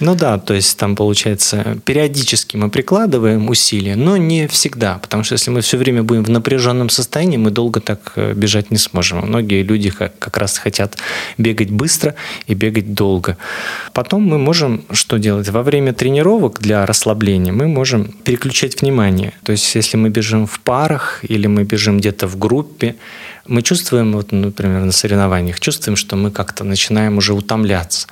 Ну 0.00 0.14
да, 0.14 0.38
то 0.38 0.52
есть 0.52 0.76
там 0.78 0.94
получается 0.94 1.78
периодически 1.84 2.56
мы 2.56 2.70
прикладываем 2.70 3.48
усилия, 3.48 3.96
но 3.96 4.16
не 4.16 4.46
всегда, 4.46 4.98
потому 4.98 5.24
что 5.24 5.34
если 5.34 5.50
мы 5.50 5.62
все 5.62 5.78
время 5.78 6.02
будем 6.02 6.24
в 6.24 6.30
напряженном 6.30 6.90
состоянии, 6.90 7.38
мы 7.38 7.50
долго 7.50 7.80
так 7.80 8.12
э, 8.16 8.34
бежать 8.34 8.70
не 8.70 8.76
сможем. 8.76 9.26
Многие 9.26 9.62
люди 9.62 9.90
как 9.90 10.36
раз 10.36 10.58
хотят 10.58 10.96
бегать 11.38 11.70
быстро 11.70 12.14
и 12.46 12.54
бегать 12.54 12.92
долго. 12.92 13.38
Потом 13.92 14.22
мы 14.22 14.38
можем 14.38 14.84
что 14.92 15.18
делать? 15.18 15.48
Во 15.48 15.62
время 15.62 15.92
тренировок 15.92 16.60
для 16.60 16.84
расслабления 16.84 17.52
мы 17.52 17.66
можем 17.66 18.04
переключать 18.24 18.82
внимание. 18.82 19.32
То 19.44 19.52
есть 19.52 19.74
если 19.74 19.96
мы 19.96 20.10
бежим 20.10 20.46
в 20.46 20.60
парах 20.60 21.20
или 21.22 21.46
мы 21.46 21.64
бежим 21.64 21.98
где-то 21.98 22.26
в 22.26 22.38
группе, 22.38 22.96
мы 23.46 23.62
чувствуем, 23.62 24.12
вот, 24.12 24.32
например, 24.32 24.84
на 24.84 24.92
соревнованиях, 24.92 25.60
чувствуем, 25.60 25.96
что 25.96 26.16
мы 26.16 26.30
как-то 26.30 26.64
начинаем 26.64 27.18
уже 27.18 27.32
утомляться. 27.32 28.08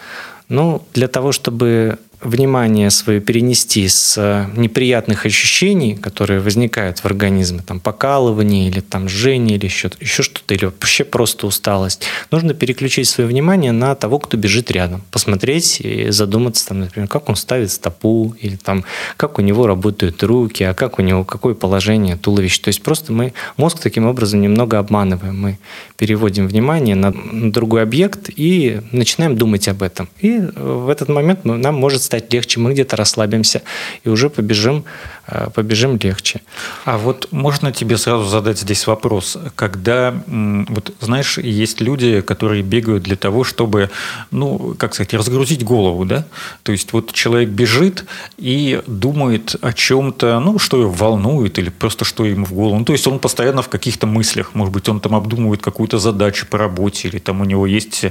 Ну, 0.48 0.82
для 0.94 1.08
того, 1.08 1.32
чтобы 1.32 1.98
внимание 2.24 2.90
свое 2.90 3.20
перенести 3.20 3.86
с 3.86 4.16
э, 4.16 4.46
неприятных 4.56 5.26
ощущений, 5.26 5.94
которые 5.94 6.40
возникают 6.40 6.98
в 6.98 7.04
организме, 7.06 7.60
там 7.64 7.80
покалывание 7.80 8.68
или 8.68 8.80
там 8.80 9.08
жжение 9.08 9.56
или 9.56 9.66
еще, 9.66 9.90
еще 10.00 10.22
что-то, 10.22 10.54
или 10.54 10.64
вообще 10.64 11.04
просто 11.04 11.46
усталость, 11.46 12.04
нужно 12.30 12.54
переключить 12.54 13.08
свое 13.08 13.28
внимание 13.28 13.72
на 13.72 13.94
того, 13.94 14.18
кто 14.18 14.36
бежит 14.36 14.70
рядом, 14.70 15.02
посмотреть 15.10 15.80
и 15.80 16.10
задуматься, 16.10 16.68
там, 16.68 16.80
например, 16.80 17.08
как 17.08 17.28
он 17.28 17.36
ставит 17.36 17.70
стопу, 17.70 18.34
или 18.40 18.56
там, 18.56 18.84
как 19.16 19.38
у 19.38 19.42
него 19.42 19.66
работают 19.66 20.22
руки, 20.22 20.64
а 20.64 20.74
как 20.74 20.98
у 20.98 21.02
него, 21.02 21.24
какое 21.24 21.54
положение 21.54 22.16
туловища. 22.16 22.62
То 22.62 22.68
есть 22.68 22.82
просто 22.82 23.12
мы 23.12 23.34
мозг 23.56 23.78
таким 23.80 24.06
образом 24.06 24.40
немного 24.40 24.78
обманываем. 24.78 25.38
Мы 25.38 25.58
переводим 25.96 26.48
внимание 26.48 26.96
на 26.96 27.12
другой 27.50 27.82
объект 27.82 28.30
и 28.34 28.80
начинаем 28.92 29.36
думать 29.36 29.68
об 29.68 29.82
этом. 29.82 30.08
И 30.20 30.38
в 30.38 30.88
этот 30.88 31.08
момент 31.08 31.44
нам 31.44 31.74
может 31.74 32.02
стать 32.02 32.13
легче, 32.18 32.60
мы 32.60 32.72
где-то 32.72 32.96
расслабимся 32.96 33.62
и 34.04 34.08
уже 34.08 34.30
побежим, 34.30 34.84
э, 35.26 35.48
побежим 35.54 35.98
легче. 36.02 36.40
А 36.84 36.98
вот 36.98 37.28
можно 37.30 37.72
тебе 37.72 37.96
сразу 37.96 38.24
задать 38.24 38.58
здесь 38.58 38.86
вопрос, 38.86 39.38
когда, 39.54 40.14
вот 40.26 40.92
знаешь, 41.00 41.38
есть 41.38 41.80
люди, 41.80 42.20
которые 42.20 42.62
бегают 42.62 43.02
для 43.04 43.16
того, 43.16 43.44
чтобы, 43.44 43.90
ну, 44.30 44.74
как 44.78 44.94
сказать, 44.94 45.14
разгрузить 45.14 45.64
голову, 45.64 46.04
да? 46.04 46.24
То 46.62 46.72
есть 46.72 46.92
вот 46.92 47.12
человек 47.12 47.48
бежит 47.48 48.04
и 48.36 48.82
думает 48.86 49.56
о 49.60 49.72
чем-то, 49.72 50.40
ну, 50.40 50.58
что 50.58 50.80
его 50.80 50.90
волнует 50.90 51.58
или 51.58 51.70
просто 51.70 52.04
что 52.04 52.24
ему 52.24 52.44
в 52.44 52.52
голову. 52.52 52.78
Ну, 52.78 52.84
то 52.84 52.92
есть 52.92 53.06
он 53.06 53.18
постоянно 53.18 53.62
в 53.62 53.68
каких-то 53.68 54.06
мыслях, 54.06 54.54
может 54.54 54.72
быть, 54.72 54.88
он 54.88 55.00
там 55.00 55.14
обдумывает 55.14 55.62
какую-то 55.62 55.98
задачу 55.98 56.46
по 56.46 56.58
работе 56.58 57.08
или 57.08 57.18
там 57.18 57.40
у 57.40 57.44
него 57.44 57.66
есть, 57.66 58.04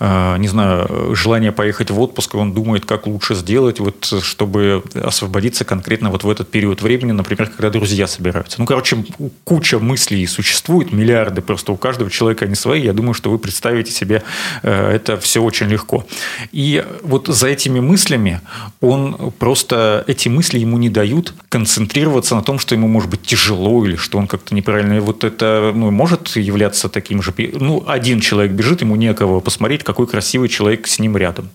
э, 0.00 0.36
не 0.38 0.48
знаю, 0.48 1.14
желание 1.14 1.52
поехать 1.52 1.90
в 1.90 2.00
отпуск, 2.00 2.34
и 2.34 2.38
он 2.38 2.52
думает, 2.52 2.84
как 2.84 3.06
лучше 3.06 3.33
сделать, 3.34 3.80
вот, 3.80 4.12
чтобы 4.22 4.82
освободиться 4.94 5.64
конкретно 5.64 6.10
вот 6.10 6.24
в 6.24 6.30
этот 6.30 6.50
период 6.50 6.82
времени, 6.82 7.12
например, 7.12 7.48
когда 7.48 7.70
друзья 7.70 8.06
собираются. 8.06 8.60
Ну, 8.60 8.66
короче, 8.66 9.04
куча 9.44 9.78
мыслей 9.78 10.26
существует, 10.26 10.92
миллиарды 10.92 11.42
просто 11.42 11.72
у 11.72 11.76
каждого 11.76 12.10
человека 12.10 12.44
они 12.44 12.54
свои. 12.54 12.82
Я 12.82 12.92
думаю, 12.92 13.14
что 13.14 13.30
вы 13.30 13.38
представите 13.38 13.92
себе 13.92 14.22
э, 14.62 14.90
это 14.92 15.16
все 15.16 15.42
очень 15.42 15.66
легко. 15.66 16.06
И 16.52 16.84
вот 17.02 17.26
за 17.28 17.48
этими 17.48 17.80
мыслями 17.80 18.40
он 18.80 19.32
просто, 19.38 20.04
эти 20.06 20.28
мысли 20.28 20.58
ему 20.58 20.78
не 20.78 20.88
дают 20.88 21.34
концентрироваться 21.48 22.34
на 22.34 22.42
том, 22.42 22.58
что 22.58 22.74
ему 22.74 22.88
может 22.88 23.10
быть 23.10 23.22
тяжело 23.22 23.84
или 23.84 23.96
что 23.96 24.18
он 24.18 24.26
как-то 24.26 24.54
неправильно. 24.54 25.00
Вот 25.00 25.24
это 25.24 25.72
ну, 25.74 25.90
может 25.90 26.36
являться 26.36 26.88
таким 26.88 27.22
же... 27.22 27.32
Ну, 27.54 27.84
один 27.86 28.20
человек 28.20 28.52
бежит, 28.52 28.82
ему 28.82 28.96
некого 28.96 29.40
посмотреть, 29.40 29.84
какой 29.84 30.06
красивый 30.06 30.48
человек 30.48 30.86
с 30.86 30.98
ним 30.98 31.16
рядом. 31.16 31.50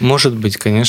Может 0.00 0.34
быть, 0.34 0.56
конечно 0.56 0.79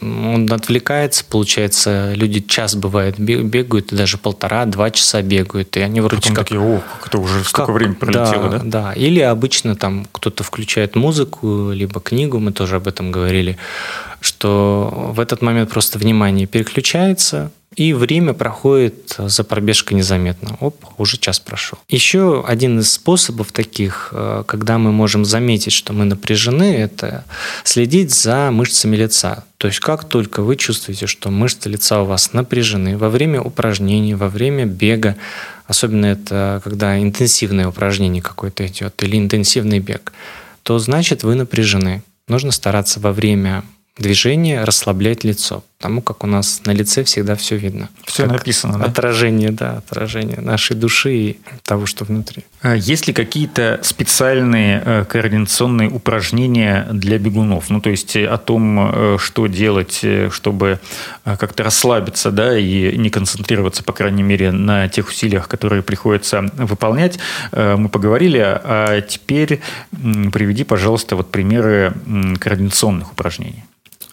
он 0.00 0.52
отвлекается, 0.52 1.24
получается, 1.24 2.12
люди 2.14 2.40
час 2.40 2.74
бывает 2.74 3.18
бегают, 3.18 3.92
и 3.92 3.96
даже 3.96 4.18
полтора-два 4.18 4.90
часа 4.90 5.22
бегают, 5.22 5.76
и 5.76 5.80
они 5.80 6.00
вроде 6.00 6.16
Потом 6.16 6.34
как... 6.34 6.44
такие, 6.46 6.60
о, 6.60 6.82
как 6.98 7.06
это 7.08 7.18
уже 7.18 7.44
столько 7.44 7.66
как... 7.66 7.74
времени 7.74 7.94
пролетело, 7.94 8.48
да, 8.48 8.58
да? 8.58 8.64
Да, 8.64 8.92
или 8.92 9.20
обычно 9.20 9.76
там 9.76 10.06
кто-то 10.10 10.42
включает 10.42 10.96
музыку, 10.96 11.70
либо 11.70 12.00
книгу, 12.00 12.38
мы 12.38 12.52
тоже 12.52 12.76
об 12.76 12.88
этом 12.88 13.12
говорили, 13.12 13.56
что 14.24 15.12
в 15.14 15.20
этот 15.20 15.42
момент 15.42 15.70
просто 15.70 15.98
внимание 15.98 16.46
переключается, 16.46 17.50
и 17.76 17.92
время 17.92 18.34
проходит 18.34 19.16
за 19.18 19.42
пробежкой 19.42 19.96
незаметно. 19.96 20.56
Оп, 20.60 20.76
уже 20.96 21.18
час 21.18 21.40
прошел. 21.40 21.78
Еще 21.88 22.44
один 22.46 22.78
из 22.78 22.92
способов 22.92 23.50
таких, 23.52 24.10
э, 24.12 24.44
когда 24.46 24.78
мы 24.78 24.92
можем 24.92 25.24
заметить, 25.24 25.72
что 25.72 25.92
мы 25.92 26.04
напряжены, 26.04 26.76
это 26.76 27.24
следить 27.64 28.14
за 28.14 28.50
мышцами 28.52 28.96
лица. 28.96 29.44
То 29.56 29.66
есть 29.66 29.80
как 29.80 30.04
только 30.04 30.42
вы 30.42 30.56
чувствуете, 30.56 31.06
что 31.06 31.30
мышцы 31.30 31.68
лица 31.68 32.02
у 32.02 32.04
вас 32.04 32.32
напряжены 32.32 32.96
во 32.96 33.08
время 33.08 33.42
упражнений, 33.42 34.14
во 34.14 34.28
время 34.28 34.66
бега, 34.66 35.16
особенно 35.66 36.06
это 36.06 36.60
когда 36.62 37.00
интенсивное 37.00 37.66
упражнение 37.66 38.22
какое-то 38.22 38.66
идет 38.66 39.02
или 39.02 39.16
интенсивный 39.16 39.80
бег, 39.80 40.12
то 40.62 40.78
значит 40.78 41.24
вы 41.24 41.34
напряжены. 41.34 42.02
Нужно 42.28 42.52
стараться 42.52 43.00
во 43.00 43.12
время 43.12 43.64
движение 43.96 44.64
расслаблять 44.64 45.22
лицо, 45.22 45.62
потому 45.78 46.02
как 46.02 46.24
у 46.24 46.26
нас 46.26 46.62
на 46.64 46.72
лице 46.72 47.04
всегда 47.04 47.36
все 47.36 47.56
видно. 47.56 47.90
Все 48.04 48.26
написано, 48.26 48.78
да? 48.78 48.86
Отражение, 48.86 49.50
да, 49.50 49.78
отражение 49.78 50.40
нашей 50.40 50.74
души 50.74 51.14
и 51.14 51.38
того, 51.62 51.86
что 51.86 52.04
внутри. 52.04 52.44
А 52.60 52.74
есть 52.74 53.06
ли 53.06 53.12
какие-то 53.12 53.78
специальные 53.82 54.82
э, 54.84 55.04
координационные 55.04 55.90
упражнения 55.90 56.88
для 56.90 57.18
бегунов? 57.18 57.70
Ну, 57.70 57.80
то 57.80 57.90
есть 57.90 58.16
о 58.16 58.36
том, 58.36 58.90
э, 58.92 59.16
что 59.20 59.46
делать, 59.46 60.00
э, 60.02 60.28
чтобы 60.32 60.80
как-то 61.24 61.62
расслабиться, 61.62 62.32
да, 62.32 62.58
и 62.58 62.96
не 62.96 63.10
концентрироваться, 63.10 63.84
по 63.84 63.92
крайней 63.92 64.24
мере, 64.24 64.50
на 64.50 64.88
тех 64.88 65.08
усилиях, 65.08 65.46
которые 65.46 65.82
приходится 65.82 66.50
выполнять, 66.56 67.18
мы 67.52 67.88
поговорили. 67.88 68.40
А 68.42 69.00
теперь 69.00 69.60
приведи, 69.90 70.64
пожалуйста, 70.64 71.16
вот 71.16 71.30
примеры 71.30 71.94
координационных 72.40 73.12
упражнений. 73.12 73.64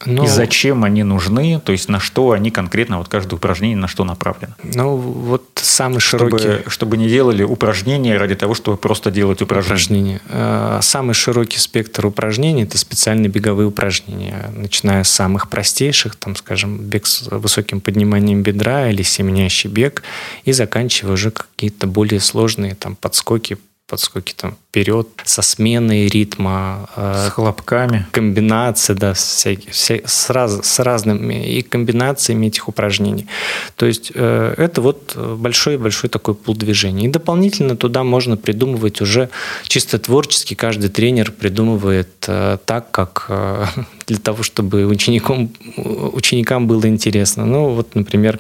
Но... 0.06 0.24
И 0.24 0.28
зачем 0.28 0.84
они 0.84 1.04
нужны, 1.04 1.62
то 1.64 1.72
есть 1.72 1.90
на 1.90 2.00
что 2.00 2.32
они 2.32 2.52
конкретно, 2.52 2.98
вот 2.98 3.08
каждое 3.08 3.36
упражнение 3.36 3.78
на 3.78 3.88
что 3.88 4.04
направлено. 4.04 4.54
Ну, 4.64 4.96
вот 4.98 5.44
самый 5.56 6.00
широкий... 6.00 6.38
Чтобы, 6.38 6.64
чтобы 6.68 6.98
не 6.98 7.08
делали 7.08 7.44
упражнения 7.44 8.18
ради 8.18 8.36
того, 8.36 8.54
чтобы 8.54 8.78
просто 8.78 9.12
делать 9.12 9.42
упражнения. 9.42 9.82
упражнения. 9.82 10.22
Э, 10.30 10.80
самый 10.82 11.14
широкий 11.14 11.60
спектр 11.60 12.06
упражнений– 12.06 12.64
это 12.64 12.78
специальные 12.78 13.30
беговые 13.30 13.68
упражнения, 13.68 14.52
начиная 14.56 15.04
с 15.04 15.10
самых 15.10 15.50
простейших, 15.50 16.16
там, 16.16 16.36
скажем, 16.36 16.78
бег 16.78 17.06
с 17.06 17.28
высоким 17.30 17.82
подниманием 17.82 18.42
бедра 18.44 18.90
или 18.90 19.04
семенящий 19.04 19.70
бег, 19.70 20.04
и 20.46 20.52
заканчивая 20.52 21.14
уже 21.14 21.32
какие-то 21.32 21.88
более 21.88 22.20
сложные 22.20 22.76
там 22.76 22.96
подскоки 22.96 23.58
подскоки 23.92 24.34
там 24.34 24.56
вперед, 24.70 25.08
со 25.26 25.42
сменой 25.42 26.08
ритма. 26.08 26.90
Э, 26.96 27.28
с 27.28 27.32
хлопками. 27.32 28.08
Комбинации, 28.12 28.94
да, 28.94 29.14
всякие, 29.14 29.74
все, 29.74 30.02
с, 30.06 30.30
раз, 30.30 30.62
с 30.64 30.80
разными 30.80 31.58
и 31.58 31.62
комбинациями 31.62 32.48
этих 32.48 32.70
упражнений. 32.70 33.28
То 33.76 33.86
есть 33.86 34.14
э, 34.16 34.54
это 34.58 34.82
вот 34.82 35.18
большой-большой 35.18 36.10
такой 36.10 36.36
пул 36.36 36.56
движений. 36.56 37.08
И 37.08 37.10
дополнительно 37.10 37.76
туда 37.76 38.06
можно 38.06 38.38
придумывать 38.38 39.02
уже 39.02 39.30
чисто 39.68 40.00
творчески. 40.00 40.54
Каждый 40.54 40.90
тренер 40.90 41.34
придумывает 41.34 42.26
э, 42.28 42.58
так, 42.66 42.92
как 42.92 43.30
для 44.08 44.18
того, 44.20 44.42
чтобы 44.44 44.86
ученикам, 44.86 45.50
ученикам 45.76 46.68
было 46.68 46.88
интересно. 46.88 47.46
Ну 47.46 47.74
вот, 47.74 47.94
например, 47.96 48.40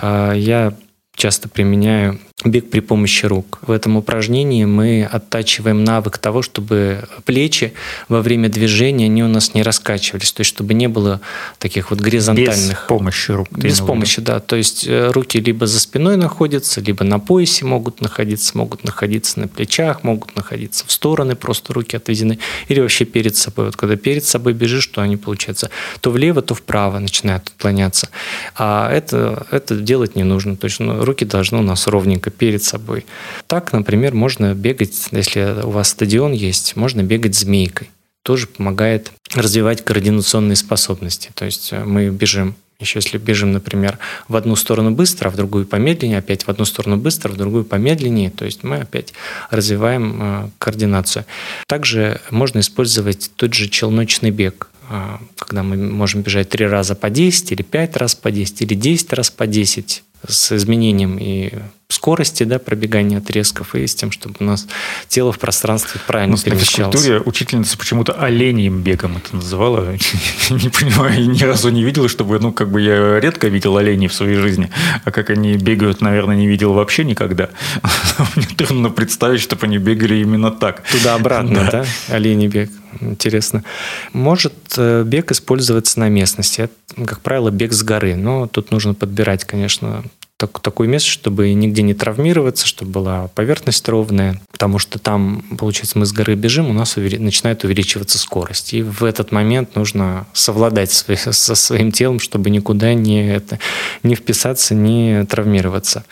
я 0.00 0.74
часто 1.22 1.48
применяю 1.48 2.18
бег 2.44 2.70
при 2.70 2.80
помощи 2.80 3.26
рук. 3.26 3.60
В 3.62 3.70
этом 3.70 3.96
упражнении 3.96 4.64
мы 4.64 5.04
оттачиваем 5.04 5.84
навык 5.84 6.18
того, 6.18 6.42
чтобы 6.42 7.04
плечи 7.24 7.74
во 8.08 8.20
время 8.20 8.48
движения 8.48 9.04
они 9.04 9.22
у 9.22 9.28
нас 9.28 9.54
не 9.54 9.62
раскачивались, 9.62 10.32
то 10.32 10.40
есть 10.40 10.48
чтобы 10.48 10.74
не 10.74 10.88
было 10.88 11.20
таких 11.58 11.90
вот 11.90 12.00
горизонтальных... 12.00 12.70
Без 12.70 12.88
помощи 12.88 13.30
рук. 13.30 13.48
Без 13.52 13.80
помощи, 13.80 14.20
да. 14.20 14.40
То 14.40 14.56
есть 14.56 14.86
э, 14.88 15.10
руки 15.12 15.38
либо 15.38 15.68
за 15.68 15.78
спиной 15.78 16.16
находятся, 16.16 16.80
либо 16.80 17.04
на 17.04 17.20
поясе 17.20 17.64
могут 17.64 18.00
находиться, 18.00 18.58
могут 18.58 18.82
находиться 18.82 19.38
на 19.38 19.46
плечах, 19.46 20.02
могут 20.02 20.34
находиться 20.34 20.84
в 20.86 20.90
стороны, 20.90 21.36
просто 21.36 21.72
руки 21.72 21.96
отведены, 21.96 22.40
или 22.66 22.80
вообще 22.80 23.04
перед 23.04 23.36
собой. 23.36 23.66
Вот 23.66 23.76
когда 23.76 23.94
перед 23.94 24.24
собой 24.24 24.52
бежишь, 24.54 24.82
что 24.82 25.00
они 25.02 25.16
получается 25.16 25.70
то 26.00 26.10
влево, 26.10 26.42
то 26.42 26.54
вправо 26.54 26.98
начинают 26.98 27.48
отклоняться. 27.48 28.08
А 28.56 28.90
это, 28.90 29.46
это 29.52 29.76
делать 29.76 30.16
не 30.16 30.24
нужно. 30.24 30.56
То 30.56 30.64
есть 30.64 30.80
ну, 30.80 31.04
руки 31.12 31.26
должны 31.26 31.58
у 31.58 31.62
нас 31.62 31.86
ровненько 31.86 32.30
перед 32.30 32.62
собой. 32.62 33.04
Так, 33.46 33.72
например, 33.72 34.14
можно 34.14 34.54
бегать, 34.54 35.08
если 35.12 35.62
у 35.62 35.70
вас 35.70 35.90
стадион 35.90 36.32
есть, 36.32 36.74
можно 36.74 37.02
бегать 37.02 37.34
змейкой. 37.34 37.90
Тоже 38.22 38.46
помогает 38.46 39.12
развивать 39.34 39.84
координационные 39.84 40.56
способности. 40.56 41.30
То 41.34 41.44
есть 41.44 41.72
э, 41.72 41.84
мы 41.84 42.08
бежим 42.08 42.54
еще 42.80 42.98
если 42.98 43.16
бежим, 43.16 43.52
например, 43.52 43.98
в 44.26 44.34
одну 44.34 44.56
сторону 44.56 44.90
быстро, 44.90 45.28
а 45.28 45.30
в 45.30 45.36
другую 45.36 45.66
помедленнее, 45.66 46.18
опять 46.18 46.42
в 46.42 46.48
одну 46.48 46.64
сторону 46.64 46.96
быстро, 46.96 47.28
в 47.30 47.36
другую 47.36 47.64
помедленнее, 47.64 48.30
то 48.30 48.44
есть 48.44 48.64
мы 48.64 48.78
опять 48.78 49.14
развиваем 49.50 50.18
э, 50.20 50.50
координацию. 50.58 51.24
Также 51.68 52.20
можно 52.30 52.58
использовать 52.58 53.30
тот 53.36 53.54
же 53.54 53.68
челночный 53.68 54.32
бег, 54.32 54.68
э, 54.90 55.18
когда 55.38 55.62
мы 55.62 55.76
можем 55.76 56.22
бежать 56.22 56.48
три 56.48 56.66
раза 56.66 56.96
по 56.96 57.08
10 57.08 57.52
или 57.52 57.62
пять 57.62 57.96
раз 57.96 58.16
по 58.16 58.32
10 58.32 58.62
или 58.62 58.74
10 58.74 59.12
раз 59.12 59.30
по 59.30 59.46
10 59.46 60.02
с 60.26 60.52
изменением 60.52 61.18
и 61.18 61.52
скорости, 61.88 62.44
да, 62.44 62.58
пробегания 62.58 63.18
отрезков, 63.18 63.74
и 63.74 63.86
с 63.86 63.94
тем, 63.94 64.10
чтобы 64.10 64.36
у 64.40 64.44
нас 64.44 64.66
тело 65.08 65.32
в 65.32 65.38
пространстве 65.38 66.00
правильно 66.06 66.36
ну, 66.36 66.42
перемещалось. 66.42 67.06
В 67.06 67.28
учительница 67.28 67.76
почему-то 67.76 68.12
оленьим 68.12 68.82
бегом 68.82 69.18
это 69.18 69.36
называла. 69.36 69.92
Не 70.50 70.68
понимаю, 70.70 71.30
ни 71.30 71.42
разу 71.42 71.68
не 71.70 71.82
видел, 71.82 72.08
чтобы, 72.08 72.38
ну, 72.38 72.52
как 72.52 72.70
бы 72.70 72.80
я 72.80 73.20
редко 73.20 73.48
видел 73.48 73.76
оленей 73.76 74.08
в 74.08 74.14
своей 74.14 74.36
жизни, 74.36 74.70
а 75.04 75.10
как 75.10 75.30
они 75.30 75.56
бегают, 75.56 76.00
наверное, 76.00 76.36
не 76.36 76.46
видел 76.46 76.72
вообще 76.72 77.04
никогда. 77.04 77.50
Мне 78.36 78.46
трудно 78.56 78.90
представить, 78.90 79.40
чтобы 79.40 79.66
они 79.66 79.78
бегали 79.78 80.16
именно 80.16 80.50
так. 80.50 80.82
Туда-обратно, 80.90 81.68
да? 81.70 81.70
да? 81.70 82.14
Оленей 82.14 82.48
бег. 82.48 82.70
Интересно. 83.00 83.64
Может 84.12 84.54
э, 84.76 85.04
бег 85.04 85.30
использоваться 85.30 85.98
на 86.00 86.08
местности. 86.08 86.62
Это, 86.62 87.04
как 87.06 87.20
правило, 87.20 87.50
бег 87.50 87.72
с 87.72 87.82
горы. 87.82 88.16
Но 88.16 88.46
тут 88.46 88.70
нужно 88.70 88.94
подбирать, 88.94 89.44
конечно, 89.44 90.04
так, 90.42 90.58
такое 90.58 90.88
место, 90.88 91.08
чтобы 91.08 91.52
нигде 91.52 91.82
не 91.82 91.94
травмироваться, 91.94 92.66
чтобы 92.66 92.90
была 92.90 93.28
поверхность 93.28 93.88
ровная, 93.88 94.40
потому 94.50 94.80
что 94.80 94.98
там, 94.98 95.42
получается, 95.56 95.98
мы 96.00 96.04
с 96.04 96.12
горы 96.12 96.34
бежим, 96.34 96.68
у 96.68 96.72
нас 96.72 96.96
увели... 96.96 97.16
начинает 97.16 97.62
увеличиваться 97.62 98.18
скорость. 98.18 98.74
И 98.74 98.82
в 98.82 99.04
этот 99.04 99.30
момент 99.30 99.76
нужно 99.76 100.26
совладать 100.32 100.90
свои... 100.90 101.16
со 101.30 101.54
своим 101.54 101.92
телом, 101.92 102.18
чтобы 102.18 102.50
никуда 102.50 102.92
не, 102.94 103.32
это... 103.32 103.60
не 104.02 104.16
вписаться, 104.16 104.74
не 104.74 105.24
травмироваться. 105.26 106.04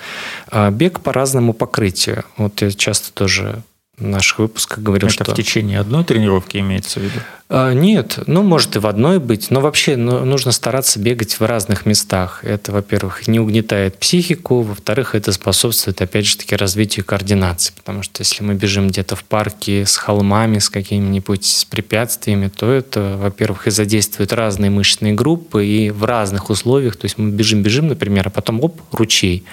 А 0.49 0.71
бег 0.71 1.01
по 1.01 1.12
разному 1.12 1.53
покрытию. 1.53 2.25
Вот 2.37 2.62
я 2.62 2.71
часто 2.71 3.12
тоже 3.12 3.64
наших 4.07 4.39
выпусках 4.39 4.79
говорил, 4.79 5.09
Это 5.09 5.25
что... 5.25 5.33
в 5.33 5.35
течение 5.35 5.81
одной 5.81 6.05
тренировки 6.05 6.57
имеется 6.59 7.01
в 7.01 7.03
виду? 7.03 7.21
А, 7.53 7.73
нет, 7.73 8.21
ну, 8.27 8.43
может 8.43 8.77
и 8.77 8.79
в 8.79 8.87
одной 8.87 9.19
быть, 9.19 9.51
но 9.51 9.61
вообще 9.61 9.97
ну, 9.97 10.25
нужно 10.25 10.53
стараться 10.53 11.01
бегать 11.01 11.41
в 11.41 11.45
разных 11.45 11.85
местах. 11.85 12.45
Это, 12.45 12.71
во-первых, 12.71 13.27
не 13.27 13.41
угнетает 13.41 13.99
психику, 13.99 14.63
во-вторых, 14.63 15.17
это 15.17 15.33
способствует, 15.33 16.01
опять 16.01 16.27
же 16.27 16.37
таки, 16.37 16.55
развитию 16.55 17.05
координации, 17.05 17.73
потому 17.77 18.05
что 18.05 18.21
если 18.21 18.45
мы 18.45 18.55
бежим 18.55 18.89
где-то 18.89 19.17
в 19.17 19.25
парке 19.25 19.85
с 19.85 19.97
холмами, 19.97 20.59
с 20.59 20.71
какими-нибудь 20.71 21.45
с 21.45 21.65
препятствиями, 21.65 22.49
то 22.49 22.71
это, 22.71 23.17
во-первых, 23.21 23.67
и 23.67 23.71
задействует 23.71 24.33
разные 24.33 24.71
мышечные 24.71 25.15
группы, 25.15 25.67
и 25.67 25.91
в 25.91 26.05
разных 26.05 26.51
условиях, 26.51 26.97
то 26.97 27.07
есть 27.07 27.19
мы 27.19 27.31
бежим-бежим, 27.31 27.89
например, 27.89 28.29
а 28.29 28.31
потом, 28.31 28.63
оп, 28.63 28.81
ручей 28.93 29.45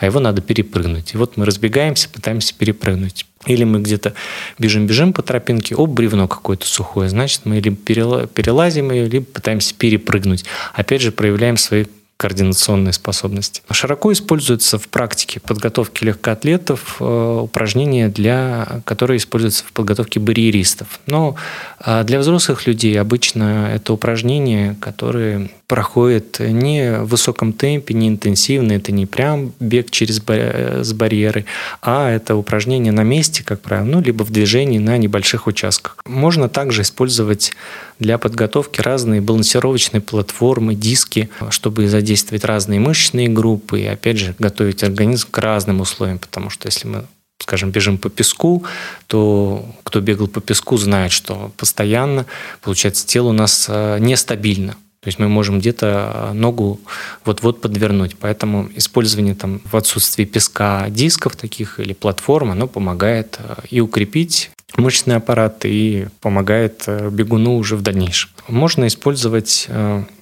а 0.00 0.06
его 0.06 0.18
надо 0.18 0.40
перепрыгнуть. 0.40 1.12
И 1.14 1.16
вот 1.18 1.36
мы 1.36 1.44
разбегаемся, 1.44 2.08
пытаемся 2.08 2.54
перепрыгнуть. 2.54 3.26
Или 3.46 3.64
мы 3.64 3.80
где-то 3.80 4.14
бежим-бежим 4.58 5.12
по 5.12 5.22
тропинке, 5.22 5.74
оп, 5.74 5.90
бревно 5.90 6.26
какое-то 6.26 6.66
сухое, 6.66 7.08
значит, 7.08 7.42
мы 7.44 7.60
либо 7.60 7.76
перелазим 7.76 8.90
ее, 8.90 9.08
либо 9.08 9.26
пытаемся 9.26 9.74
перепрыгнуть. 9.74 10.44
Опять 10.74 11.02
же, 11.02 11.12
проявляем 11.12 11.56
свои 11.56 11.84
координационные 12.20 12.92
способности. 12.92 13.62
Широко 13.70 14.12
используются 14.12 14.78
в 14.78 14.88
практике 14.88 15.40
подготовки 15.40 16.04
легкоатлетов 16.04 16.96
э, 17.00 17.40
упражнения, 17.42 18.08
для, 18.08 18.82
которые 18.84 19.16
используются 19.16 19.64
в 19.64 19.72
подготовке 19.72 20.20
барьеристов. 20.20 21.00
Но 21.06 21.36
э, 21.82 22.04
для 22.04 22.18
взрослых 22.18 22.66
людей 22.66 23.00
обычно 23.00 23.70
это 23.74 23.94
упражнения, 23.94 24.76
которые 24.80 25.48
проходят 25.66 26.40
не 26.40 26.98
в 26.98 27.06
высоком 27.06 27.54
темпе, 27.54 27.94
не 27.94 28.08
интенсивно, 28.08 28.72
это 28.72 28.92
не 28.92 29.06
прям 29.06 29.52
бег 29.58 29.90
через 29.90 30.20
э, 30.26 30.82
с 30.84 30.92
барьеры, 30.92 31.46
а 31.80 32.10
это 32.10 32.36
упражнение 32.36 32.92
на 32.92 33.02
месте, 33.02 33.42
как 33.42 33.62
правило, 33.62 33.86
ну, 33.86 34.02
либо 34.02 34.24
в 34.24 34.30
движении 34.30 34.78
на 34.78 34.98
небольших 34.98 35.46
участках. 35.46 35.96
Можно 36.04 36.50
также 36.50 36.82
использовать 36.82 37.52
для 38.00 38.18
подготовки 38.18 38.80
разные 38.80 39.20
балансировочные 39.20 40.00
платформы, 40.00 40.74
диски, 40.74 41.30
чтобы 41.50 41.84
задействовать 42.10 42.44
разные 42.44 42.80
мышечные 42.80 43.28
группы 43.28 43.80
и, 43.80 43.86
опять 43.86 44.18
же, 44.18 44.34
готовить 44.38 44.82
организм 44.82 45.28
к 45.30 45.38
разным 45.38 45.80
условиям, 45.80 46.18
потому 46.18 46.50
что 46.50 46.66
если 46.66 46.88
мы 46.88 47.04
скажем, 47.38 47.70
бежим 47.70 47.98
по 47.98 48.10
песку, 48.10 48.64
то 49.06 49.64
кто 49.82 50.00
бегал 50.00 50.28
по 50.28 50.40
песку, 50.40 50.76
знает, 50.76 51.10
что 51.10 51.52
постоянно, 51.56 52.26
получается, 52.60 53.06
тело 53.06 53.28
у 53.28 53.32
нас 53.32 53.66
э, 53.68 53.98
нестабильно. 53.98 54.72
То 55.00 55.08
есть 55.08 55.18
мы 55.18 55.28
можем 55.28 55.58
где-то 55.58 55.86
э, 55.86 56.32
ногу 56.34 56.80
вот-вот 57.24 57.62
подвернуть. 57.62 58.16
Поэтому 58.18 58.68
использование 58.76 59.34
там 59.34 59.62
в 59.64 59.74
отсутствии 59.74 60.26
песка 60.26 60.90
дисков 60.90 61.34
таких 61.34 61.80
или 61.80 61.94
платформ, 61.94 62.50
оно 62.50 62.66
помогает 62.66 63.38
э, 63.38 63.54
и 63.70 63.80
укрепить 63.80 64.50
мышечный 64.76 65.16
аппарат 65.16 65.64
и 65.64 66.08
помогает 66.20 66.84
бегуну 67.10 67.56
уже 67.56 67.76
в 67.76 67.82
дальнейшем. 67.82 68.30
Можно 68.48 68.86
использовать 68.86 69.66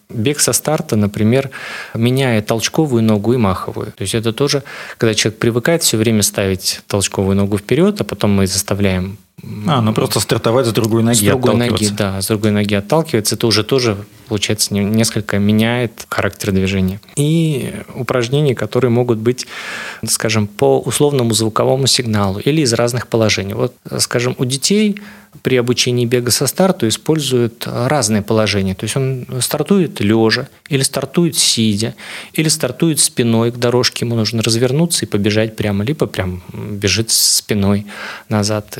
бег 0.09 0.40
со 0.40 0.53
старта, 0.53 0.97
например, 0.97 1.51
меняя 1.94 2.42
толчковую 2.42 3.03
ногу 3.03 3.35
и 3.35 3.37
маховую. 3.37 3.92
То 3.92 4.03
есть 4.03 4.14
это 4.14 4.33
тоже, 4.33 4.62
когда 4.97 5.14
человек 5.14 5.38
привыкает 5.38 5.83
все 5.83 5.97
время 5.97 6.23
ставить 6.23 6.81
толчковую 6.87 7.37
ногу 7.37 7.59
вперед, 7.59 8.01
а 8.01 8.05
потом 8.05 8.33
мы 8.33 8.47
заставляем 8.47 9.18
а, 9.66 9.81
ну 9.81 9.92
просто 9.92 10.20
стартовать 10.20 10.66
с 10.66 10.72
другой 10.72 11.03
ноги, 11.03 11.16
С 11.16 11.22
другой 11.22 11.55
ноги, 11.55 11.88
да, 11.88 12.20
с 12.20 12.27
другой 12.27 12.51
ноги 12.51 12.74
отталкиваться. 12.74 13.37
Это 13.37 13.46
уже 13.46 13.62
тоже, 13.62 13.96
получается, 14.29 14.74
несколько 14.74 15.38
меняет 15.38 16.07
характер 16.09 16.53
движения. 16.53 17.01
И 17.16 17.72
упражнения, 17.94 18.55
которые 18.55 18.90
могут 18.90 19.18
быть, 19.18 19.46
скажем, 20.07 20.46
по 20.46 20.81
условному 20.81 21.33
звуковому 21.35 21.87
сигналу 21.87 22.40
или 22.40 22.62
из 22.62 22.72
разных 22.72 23.07
положений. 23.07 23.55
Вот, 23.55 23.74
скажем, 23.98 24.35
у 24.38 24.44
детей 24.44 25.01
при 25.42 25.57
обучении 25.57 26.07
бега 26.07 26.31
со 26.31 26.46
старту 26.46 26.88
используют 26.88 27.66
разные 27.66 28.22
положения. 28.22 28.74
То 28.74 28.85
есть 28.85 28.96
он 28.96 29.27
стартует 29.40 30.01
лежа, 30.01 30.48
или 30.68 30.83
стартует 30.83 31.37
сидя, 31.37 31.94
или 32.33 32.48
стартует 32.48 33.01
спиной 33.01 33.53
к 33.53 33.57
дорожке, 33.57 34.05
ему 34.05 34.16
нужно 34.16 34.42
развернуться 34.42 35.05
и 35.05 35.09
побежать 35.09 35.57
прямо, 35.57 35.85
либо 35.85 36.07
прям 36.07 36.42
бежит 36.53 37.11
спиной 37.11 37.87
назад. 38.29 38.79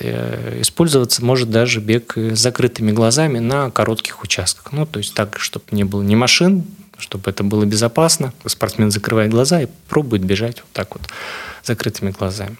Э, 0.48 0.61
использоваться 0.61 1.24
может 1.24 1.50
даже 1.50 1.80
бег 1.80 2.16
с 2.16 2.38
закрытыми 2.38 2.92
глазами 2.92 3.38
на 3.38 3.70
коротких 3.70 4.22
участках. 4.22 4.72
Ну, 4.72 4.87
то 4.87 4.98
есть 4.98 5.14
так, 5.14 5.38
чтобы 5.38 5.64
не 5.70 5.84
было 5.84 6.02
ни 6.02 6.14
машин, 6.14 6.64
чтобы 6.98 7.30
это 7.30 7.44
было 7.44 7.64
безопасно. 7.64 8.32
Спортсмен 8.46 8.90
закрывает 8.90 9.30
глаза 9.30 9.62
и 9.62 9.68
пробует 9.88 10.24
бежать 10.24 10.61
вот 10.61 10.70
так 10.72 10.94
вот 10.94 11.02
закрытыми 11.62 12.11
глазами. 12.11 12.56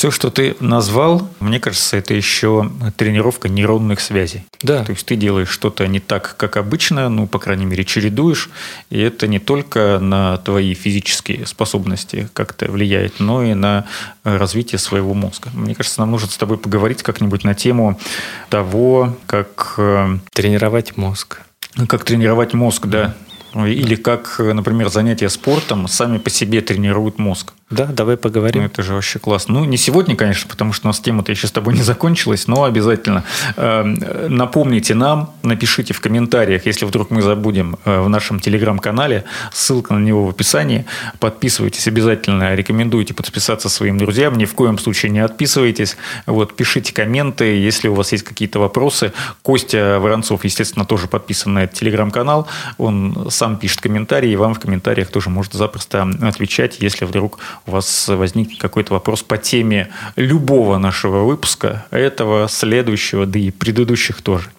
Все, 0.00 0.10
что 0.10 0.30
ты 0.30 0.56
назвал, 0.60 1.28
мне 1.40 1.60
кажется, 1.60 1.98
это 1.98 2.14
еще 2.14 2.72
тренировка 2.96 3.50
нейронных 3.50 4.00
связей. 4.00 4.46
Да. 4.62 4.82
То 4.82 4.92
есть 4.92 5.04
ты 5.04 5.14
делаешь 5.14 5.50
что-то 5.50 5.86
не 5.88 6.00
так, 6.00 6.36
как 6.38 6.56
обычно, 6.56 7.10
ну, 7.10 7.26
по 7.26 7.38
крайней 7.38 7.66
мере, 7.66 7.84
чередуешь, 7.84 8.48
и 8.88 8.98
это 8.98 9.26
не 9.26 9.38
только 9.38 9.98
на 10.00 10.38
твои 10.38 10.72
физические 10.72 11.44
способности 11.44 12.30
как-то 12.32 12.70
влияет, 12.70 13.20
но 13.20 13.44
и 13.44 13.52
на 13.52 13.84
развитие 14.24 14.78
своего 14.78 15.12
мозга. 15.12 15.50
Мне 15.52 15.74
кажется, 15.74 16.00
нам 16.00 16.12
нужно 16.12 16.30
с 16.30 16.38
тобой 16.38 16.56
поговорить 16.56 17.02
как-нибудь 17.02 17.44
на 17.44 17.54
тему 17.54 18.00
того, 18.48 19.18
как... 19.26 19.74
Э, 19.76 20.16
тренировать 20.32 20.96
мозг. 20.96 21.42
Как 21.88 22.04
тренировать 22.04 22.54
мозг, 22.54 22.86
да. 22.86 23.14
Или 23.54 23.96
как, 23.96 24.38
например, 24.38 24.88
занятия 24.88 25.28
спортом 25.28 25.88
сами 25.88 26.16
по 26.16 26.30
себе 26.30 26.62
тренируют 26.62 27.18
мозг. 27.18 27.52
Да, 27.70 27.84
давай 27.86 28.16
поговорим. 28.16 28.62
Ну, 28.62 28.66
это 28.66 28.82
же 28.82 28.94
вообще 28.94 29.20
классно. 29.20 29.54
Ну, 29.54 29.64
не 29.64 29.76
сегодня, 29.76 30.16
конечно, 30.16 30.50
потому 30.50 30.72
что 30.72 30.88
у 30.88 30.90
нас 30.90 30.98
тема-то 30.98 31.30
еще 31.30 31.46
с 31.46 31.52
тобой 31.52 31.74
не 31.74 31.82
закончилась, 31.82 32.48
но 32.48 32.64
обязательно 32.64 33.22
э, 33.56 33.84
напомните 34.28 34.94
нам, 34.94 35.32
напишите 35.44 35.94
в 35.94 36.00
комментариях, 36.00 36.66
если 36.66 36.84
вдруг 36.84 37.10
мы 37.10 37.22
забудем 37.22 37.78
э, 37.84 38.00
в 38.00 38.08
нашем 38.08 38.40
телеграм-канале, 38.40 39.24
ссылка 39.52 39.94
на 39.94 40.00
него 40.00 40.26
в 40.26 40.30
описании. 40.30 40.84
Подписывайтесь 41.20 41.86
обязательно, 41.86 42.56
рекомендуйте 42.56 43.14
подписаться 43.14 43.68
своим 43.68 43.98
друзьям, 43.98 44.36
ни 44.36 44.46
в 44.46 44.54
коем 44.54 44.76
случае 44.76 45.12
не 45.12 45.20
отписывайтесь. 45.20 45.96
Вот, 46.26 46.56
пишите 46.56 46.92
комменты, 46.92 47.44
если 47.44 47.86
у 47.86 47.94
вас 47.94 48.10
есть 48.10 48.24
какие-то 48.24 48.58
вопросы. 48.58 49.12
Костя 49.42 50.00
Воронцов, 50.00 50.42
естественно, 50.42 50.84
тоже 50.84 51.06
подписан 51.06 51.54
на 51.54 51.64
этот 51.64 51.78
телеграм-канал. 51.78 52.48
Он 52.78 53.28
сам 53.30 53.58
пишет 53.58 53.80
комментарии, 53.80 54.32
и 54.32 54.36
вам 54.36 54.54
в 54.54 54.58
комментариях 54.58 55.08
тоже 55.12 55.30
может 55.30 55.52
запросто 55.52 56.10
отвечать, 56.20 56.78
если 56.80 57.04
вдруг 57.04 57.38
у 57.66 57.72
вас 57.72 58.08
возникнет 58.08 58.60
какой-то 58.60 58.94
вопрос 58.94 59.22
по 59.22 59.38
теме 59.38 59.88
любого 60.16 60.78
нашего 60.78 61.24
выпуска, 61.24 61.86
этого, 61.90 62.48
следующего, 62.48 63.26
да 63.26 63.38
и 63.38 63.50
предыдущих 63.50 64.22
тоже. 64.22 64.50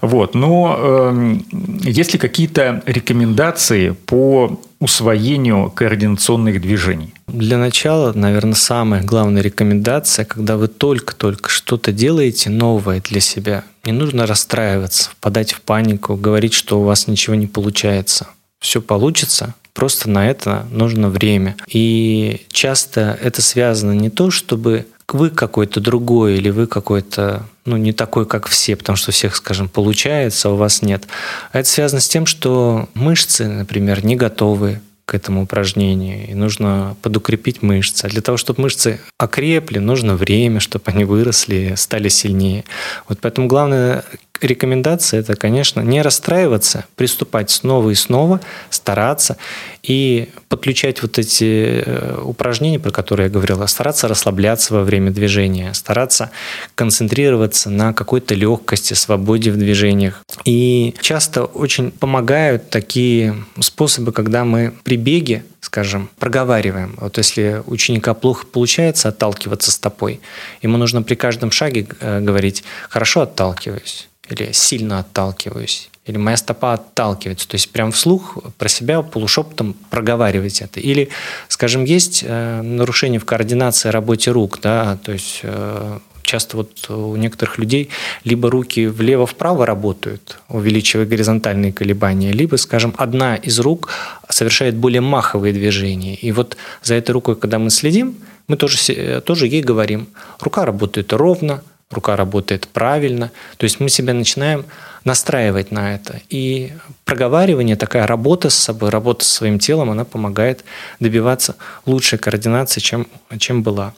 Вот. 0.00 0.34
Но 0.34 0.76
э, 0.78 1.36
есть 1.84 2.12
ли 2.12 2.18
какие-то 2.18 2.82
рекомендации 2.86 3.90
по 3.90 4.60
усвоению 4.78 5.70
координационных 5.70 6.60
движений? 6.60 7.14
Для 7.26 7.58
начала, 7.58 8.12
наверное, 8.12 8.54
самая 8.54 9.02
главная 9.02 9.42
рекомендация, 9.42 10.24
когда 10.24 10.56
вы 10.56 10.68
только-только 10.68 11.50
что-то 11.50 11.92
делаете 11.92 12.50
новое 12.50 13.00
для 13.00 13.20
себя, 13.20 13.64
не 13.84 13.92
нужно 13.92 14.26
расстраиваться, 14.26 15.10
впадать 15.10 15.52
в 15.52 15.60
панику, 15.60 16.16
говорить, 16.16 16.52
что 16.52 16.80
у 16.80 16.84
вас 16.84 17.06
ничего 17.06 17.34
не 17.36 17.46
получается. 17.46 18.28
Все 18.60 18.80
получится, 18.80 19.54
Просто 19.76 20.08
на 20.08 20.26
это 20.26 20.66
нужно 20.70 21.10
время. 21.10 21.54
И 21.68 22.46
часто 22.50 23.18
это 23.22 23.42
связано 23.42 23.92
не 23.92 24.08
то, 24.08 24.30
чтобы 24.30 24.86
вы 25.06 25.28
какой-то 25.28 25.80
другой 25.80 26.38
или 26.38 26.48
вы 26.48 26.66
какой-то 26.66 27.44
ну, 27.66 27.76
не 27.76 27.92
такой, 27.92 28.24
как 28.24 28.46
все, 28.46 28.74
потому 28.74 28.96
что 28.96 29.10
у 29.10 29.12
всех, 29.12 29.36
скажем, 29.36 29.68
получается, 29.68 30.48
а 30.48 30.52
у 30.52 30.56
вас 30.56 30.80
нет. 30.80 31.04
А 31.52 31.60
это 31.60 31.68
связано 31.68 32.00
с 32.00 32.08
тем, 32.08 32.24
что 32.24 32.88
мышцы, 32.94 33.46
например, 33.46 34.02
не 34.02 34.16
готовы 34.16 34.80
к 35.04 35.14
этому 35.14 35.42
упражнению, 35.42 36.26
и 36.28 36.34
нужно 36.34 36.96
подукрепить 37.02 37.62
мышцы. 37.62 38.06
А 38.06 38.08
для 38.08 38.22
того, 38.22 38.36
чтобы 38.38 38.62
мышцы 38.62 38.98
окрепли, 39.18 39.78
нужно 39.78 40.16
время, 40.16 40.58
чтобы 40.58 40.84
они 40.86 41.04
выросли, 41.04 41.74
стали 41.76 42.08
сильнее. 42.08 42.64
Вот 43.08 43.18
поэтому 43.20 43.46
главное 43.46 44.04
рекомендация– 44.42 45.20
это, 45.20 45.34
конечно, 45.36 45.80
не 45.80 46.02
расстраиваться, 46.02 46.84
приступать 46.96 47.50
снова 47.50 47.90
и 47.90 47.94
снова, 47.94 48.40
стараться 48.70 49.36
и 49.82 50.28
подключать 50.48 51.02
вот 51.02 51.18
эти 51.18 51.82
э, 51.84 52.20
упражнения, 52.22 52.78
про 52.78 52.90
которые 52.90 53.26
я 53.26 53.32
говорил, 53.32 53.66
стараться 53.68 54.08
расслабляться 54.08 54.74
во 54.74 54.82
время 54.82 55.10
движения, 55.10 55.72
стараться 55.74 56.30
концентрироваться 56.74 57.70
на 57.70 57.92
какой-то 57.92 58.34
легкости, 58.34 58.94
свободе 58.94 59.50
в 59.50 59.56
движениях. 59.56 60.22
И 60.44 60.94
часто 61.00 61.44
очень 61.44 61.90
помогают 61.90 62.70
такие 62.70 63.36
способы, 63.60 64.12
когда 64.12 64.44
мы 64.44 64.72
при 64.84 64.96
беге 64.96 65.44
скажем, 65.66 66.08
проговариваем. 66.18 66.94
Вот 66.98 67.18
если 67.18 67.62
ученика 67.66 68.14
плохо 68.14 68.46
получается 68.46 69.08
отталкиваться 69.08 69.70
стопой, 69.72 70.20
ему 70.62 70.76
нужно 70.78 71.02
при 71.02 71.16
каждом 71.16 71.50
шаге 71.50 71.86
э, 72.00 72.20
говорить 72.20 72.64
«хорошо 72.88 73.22
отталкиваюсь», 73.22 74.08
или 74.28 74.52
сильно 74.52 75.00
отталкиваюсь, 75.00 75.90
или 76.04 76.16
моя 76.16 76.36
стопа 76.36 76.74
отталкивается. 76.74 77.48
То 77.48 77.54
есть 77.56 77.70
прям 77.70 77.92
вслух 77.92 78.38
про 78.58 78.68
себя 78.68 79.02
полушепотом 79.02 79.74
проговаривать 79.90 80.60
это. 80.62 80.80
Или, 80.80 81.08
скажем, 81.48 81.84
есть 81.84 82.24
э, 82.26 82.62
нарушение 82.62 83.20
в 83.20 83.24
координации 83.24 83.88
работе 83.88 84.30
рук, 84.30 84.60
да, 84.62 84.98
то 85.02 85.12
есть 85.12 85.40
э, 85.42 85.98
часто 86.26 86.58
вот 86.58 86.90
у 86.90 87.16
некоторых 87.16 87.58
людей 87.58 87.88
либо 88.24 88.50
руки 88.50 88.86
влево-вправо 88.86 89.64
работают, 89.64 90.38
увеличивая 90.48 91.06
горизонтальные 91.06 91.72
колебания, 91.72 92.32
либо, 92.32 92.56
скажем, 92.56 92.94
одна 92.98 93.36
из 93.36 93.58
рук 93.60 93.88
совершает 94.28 94.76
более 94.76 95.00
маховые 95.00 95.54
движения. 95.54 96.14
И 96.16 96.32
вот 96.32 96.56
за 96.82 96.94
этой 96.94 97.12
рукой, 97.12 97.36
когда 97.36 97.58
мы 97.58 97.70
следим, 97.70 98.16
мы 98.48 98.56
тоже, 98.56 98.78
э, 98.92 99.20
тоже 99.20 99.46
ей 99.46 99.62
говорим, 99.62 100.08
рука 100.40 100.64
работает 100.64 101.12
ровно, 101.12 101.62
рука 101.90 102.16
работает 102.16 102.68
правильно. 102.68 103.30
То 103.56 103.64
есть 103.64 103.80
мы 103.80 103.88
себя 103.88 104.12
начинаем 104.12 104.64
настраивать 105.04 105.70
на 105.70 105.94
это. 105.94 106.20
И 106.28 106.72
проговаривание, 107.04 107.76
такая 107.76 108.06
работа 108.06 108.50
с 108.50 108.56
собой, 108.56 108.90
работа 108.90 109.24
с 109.24 109.28
своим 109.28 109.58
телом, 109.58 109.90
она 109.90 110.04
помогает 110.04 110.64
добиваться 110.98 111.54
лучшей 111.86 112.18
координации, 112.18 112.80
чем, 112.80 113.06
чем 113.38 113.62
была. 113.62 113.94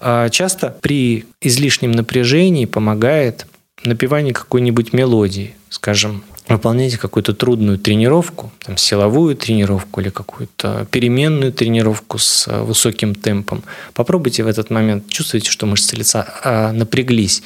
А 0.00 0.28
часто 0.28 0.76
при 0.80 1.26
излишнем 1.40 1.92
напряжении 1.92 2.64
помогает 2.64 3.46
напевание 3.84 4.34
какой-нибудь 4.34 4.92
мелодии. 4.92 5.54
Скажем, 5.68 6.24
выполняете 6.54 6.98
какую-то 6.98 7.32
трудную 7.32 7.78
тренировку, 7.78 8.52
там, 8.64 8.76
силовую 8.76 9.36
тренировку 9.36 10.00
или 10.00 10.10
какую-то 10.10 10.86
переменную 10.90 11.52
тренировку 11.52 12.18
с 12.18 12.48
э, 12.48 12.62
высоким 12.62 13.14
темпом, 13.14 13.62
попробуйте 13.94 14.42
в 14.42 14.48
этот 14.48 14.70
момент, 14.70 15.08
чувствуете, 15.08 15.50
что 15.50 15.66
мышцы 15.66 15.96
лица 15.96 16.26
а, 16.44 16.72
напряглись. 16.72 17.42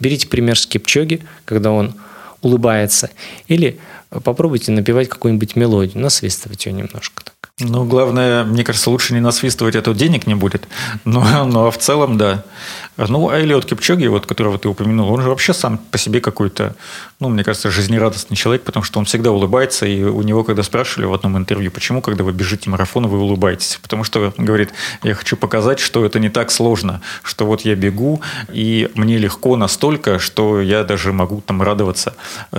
Берите 0.00 0.28
пример 0.28 0.58
с 0.58 0.66
Кипчоги, 0.66 1.20
когда 1.44 1.72
он 1.72 1.94
улыбается, 2.42 3.10
или 3.48 3.78
попробуйте 4.22 4.70
напевать 4.72 5.08
какую-нибудь 5.08 5.56
мелодию, 5.56 6.00
насвистывать 6.02 6.66
ее 6.66 6.72
немножко. 6.72 7.33
Ну, 7.60 7.84
главное, 7.84 8.42
мне 8.42 8.64
кажется, 8.64 8.90
лучше 8.90 9.14
не 9.14 9.20
насвистывать, 9.20 9.76
а 9.76 9.82
то 9.82 9.92
денег 9.92 10.26
не 10.26 10.34
будет. 10.34 10.66
Но, 11.04 11.44
но 11.44 11.70
в 11.70 11.78
целом, 11.78 12.18
да. 12.18 12.42
Ну, 12.96 13.28
а 13.28 13.40
Элиот 13.40 13.64
Кипчоги, 13.64 14.08
вот, 14.08 14.26
которого 14.26 14.58
ты 14.58 14.68
упомянул, 14.68 15.12
он 15.12 15.20
же 15.20 15.28
вообще 15.28 15.52
сам 15.52 15.78
по 15.78 15.96
себе 15.96 16.20
какой-то, 16.20 16.74
ну, 17.20 17.28
мне 17.28 17.44
кажется, 17.44 17.70
жизнерадостный 17.70 18.36
человек, 18.36 18.64
потому 18.64 18.82
что 18.82 18.98
он 18.98 19.04
всегда 19.04 19.30
улыбается, 19.30 19.86
и 19.86 20.02
у 20.02 20.22
него, 20.22 20.42
когда 20.42 20.64
спрашивали 20.64 21.06
в 21.06 21.14
одном 21.14 21.38
интервью, 21.38 21.70
почему, 21.70 22.02
когда 22.02 22.24
вы 22.24 22.32
бежите 22.32 22.68
марафон, 22.70 23.06
вы 23.06 23.20
улыбаетесь? 23.20 23.78
Потому 23.80 24.02
что, 24.02 24.34
говорит, 24.36 24.70
я 25.04 25.14
хочу 25.14 25.36
показать, 25.36 25.78
что 25.78 26.04
это 26.04 26.18
не 26.18 26.30
так 26.30 26.50
сложно, 26.50 27.02
что 27.22 27.46
вот 27.46 27.60
я 27.60 27.76
бегу, 27.76 28.20
и 28.52 28.90
мне 28.96 29.16
легко 29.16 29.56
настолько, 29.56 30.18
что 30.18 30.60
я 30.60 30.82
даже 30.82 31.12
могу 31.12 31.40
там 31.40 31.62
радоваться 31.62 32.14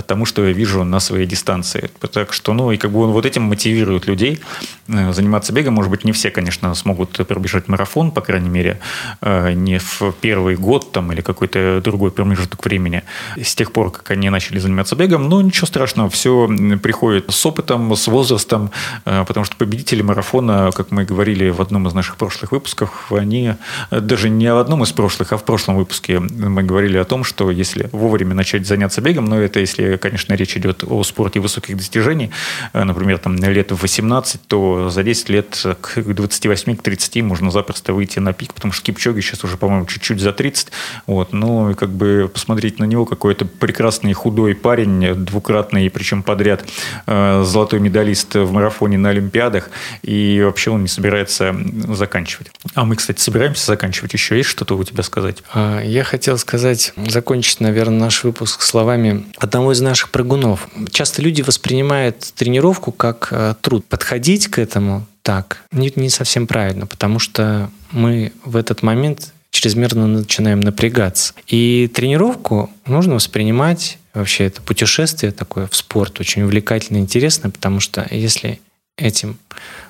тому, 0.07 0.25
что 0.25 0.45
я 0.45 0.53
вижу 0.53 0.85
на 0.85 1.01
своей 1.01 1.27
дистанции. 1.27 1.91
Так 2.13 2.31
что, 2.31 2.53
ну, 2.53 2.71
и 2.71 2.77
как 2.77 2.91
бы 2.91 3.01
он 3.01 3.11
вот 3.11 3.25
этим 3.25 3.43
мотивирует 3.43 4.07
людей 4.07 4.39
заниматься 4.87 5.51
бегом. 5.53 5.73
Может 5.73 5.91
быть, 5.91 6.03
не 6.05 6.11
все, 6.11 6.29
конечно, 6.29 6.73
смогут 6.75 7.11
пробежать 7.27 7.67
марафон, 7.67 8.11
по 8.11 8.21
крайней 8.21 8.49
мере, 8.49 8.79
э, 9.21 9.53
не 9.53 9.79
в 9.79 10.13
первый 10.21 10.55
год 10.55 10.91
там, 10.91 11.11
или 11.11 11.21
какой-то 11.21 11.81
другой 11.83 12.11
промежуток 12.11 12.63
времени, 12.63 13.03
с 13.41 13.55
тех 13.55 13.71
пор, 13.71 13.91
как 13.91 14.11
они 14.11 14.29
начали 14.29 14.59
заниматься 14.59 14.95
бегом. 14.95 15.27
Но 15.27 15.41
ничего 15.41 15.67
страшного, 15.67 16.09
все 16.09 16.47
приходит 16.81 17.31
с 17.31 17.45
опытом, 17.45 17.95
с 17.95 18.07
возрастом, 18.07 18.71
э, 19.05 19.25
потому 19.27 19.45
что 19.45 19.55
победители 19.55 20.01
марафона, 20.01 20.71
как 20.71 20.91
мы 20.91 21.03
говорили 21.03 21.49
в 21.49 21.61
одном 21.61 21.87
из 21.87 21.93
наших 21.93 22.17
прошлых 22.17 22.51
выпусков, 22.51 23.11
они 23.11 23.55
э, 23.89 23.99
даже 23.99 24.29
не 24.29 24.53
в 24.53 24.57
одном 24.57 24.83
из 24.83 24.91
прошлых, 24.91 25.33
а 25.33 25.37
в 25.37 25.43
прошлом 25.43 25.77
выпуске 25.77 26.19
мы 26.19 26.63
говорили 26.63 26.97
о 26.97 27.05
том, 27.05 27.23
что 27.23 27.49
если 27.49 27.89
вовремя 27.91 28.35
начать 28.35 28.67
заняться 28.67 29.01
бегом, 29.01 29.25
но 29.25 29.39
это 29.39 29.59
если, 29.59 29.97
конечно, 29.97 30.33
речь 30.35 30.55
идет 30.57 30.83
о 30.83 31.03
спорте 31.03 31.39
высоких 31.39 31.75
достижений, 31.75 32.29
э, 32.73 32.83
например, 32.83 33.17
там 33.17 33.35
лет 33.35 33.71
в 33.71 33.81
18, 33.81 34.41
то 34.47 34.74
за 34.89 35.03
10 35.03 35.29
лет 35.29 35.63
к 35.81 36.01
28 36.01 36.75
к 36.75 36.81
30 36.81 37.21
можно 37.23 37.51
запросто 37.51 37.93
выйти 37.93 38.19
на 38.19 38.33
пик, 38.33 38.53
потому 38.53 38.71
что 38.71 38.83
Кипчоги 38.85 39.21
сейчас 39.21 39.43
уже, 39.43 39.57
по-моему, 39.57 39.85
чуть-чуть 39.85 40.15
чуть 40.15 40.23
за 40.23 40.31
30. 40.31 40.67
Вот, 41.07 41.33
ну, 41.33 41.71
и 41.71 41.73
как 41.73 41.89
бы 41.89 42.29
посмотреть 42.33 42.79
на 42.79 42.85
него, 42.85 43.05
какой-то 43.05 43.45
прекрасный 43.45 44.13
худой 44.13 44.55
парень, 44.55 45.15
двукратный, 45.15 45.89
причем 45.89 46.23
подряд, 46.23 46.65
э, 47.05 47.43
золотой 47.45 47.79
медалист 47.79 48.35
в 48.35 48.51
марафоне 48.51 48.97
на 48.97 49.09
Олимпиадах, 49.09 49.69
и 50.01 50.41
вообще 50.43 50.71
он 50.71 50.83
не 50.83 50.87
собирается 50.87 51.55
заканчивать. 51.87 52.51
А 52.73 52.85
мы, 52.85 52.95
кстати, 52.95 53.19
собираемся 53.19 53.65
заканчивать. 53.65 54.13
Еще 54.13 54.37
есть 54.37 54.49
что-то 54.49 54.75
у 54.77 54.83
тебя 54.83 55.03
сказать? 55.03 55.43
А, 55.53 55.81
я 55.81 56.03
хотел 56.03 56.37
сказать, 56.37 56.93
закончить, 57.07 57.59
наверное, 57.59 57.99
наш 57.99 58.23
выпуск 58.23 58.61
словами 58.61 59.25
одного 59.37 59.73
из 59.73 59.81
наших 59.81 60.11
прыгунов. 60.11 60.67
Часто 60.91 61.21
люди 61.21 61.41
воспринимают 61.41 62.19
тренировку 62.35 62.91
как 62.91 63.29
э, 63.31 63.55
труд. 63.61 63.85
Подходить 63.85 64.47
к 64.47 64.59
этому 64.65 65.05
так 65.21 65.63
не, 65.71 65.91
не 65.95 66.09
совсем 66.09 66.47
правильно, 66.47 66.85
потому 66.85 67.19
что 67.19 67.69
мы 67.91 68.31
в 68.43 68.55
этот 68.55 68.83
момент 68.83 69.33
чрезмерно 69.51 70.07
начинаем 70.07 70.59
напрягаться. 70.59 71.33
И 71.47 71.89
тренировку 71.93 72.69
нужно 72.85 73.15
воспринимать, 73.15 73.97
вообще 74.13 74.45
это 74.45 74.61
путешествие 74.61 75.31
такое 75.31 75.67
в 75.67 75.75
спорт 75.75 76.19
очень 76.19 76.43
увлекательно 76.43 76.97
интересно, 76.97 77.49
потому 77.49 77.79
что 77.79 78.05
если 78.11 78.59
этим 78.97 79.37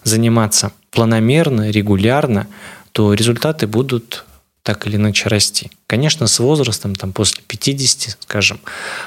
заниматься 0.04 0.72
планомерно, 0.92 1.70
регулярно, 1.70 2.48
то 2.92 3.14
результаты 3.14 3.68
будут 3.68 4.26
так 4.66 4.88
или 4.88 4.96
иначе 4.96 5.30
расти. 5.30 5.70
Конечно, 5.86 6.26
с 6.26 6.40
возрастом, 6.40 6.96
там, 6.96 7.14
после 7.14 7.44
50, 7.48 8.18
скажем, 8.20 8.60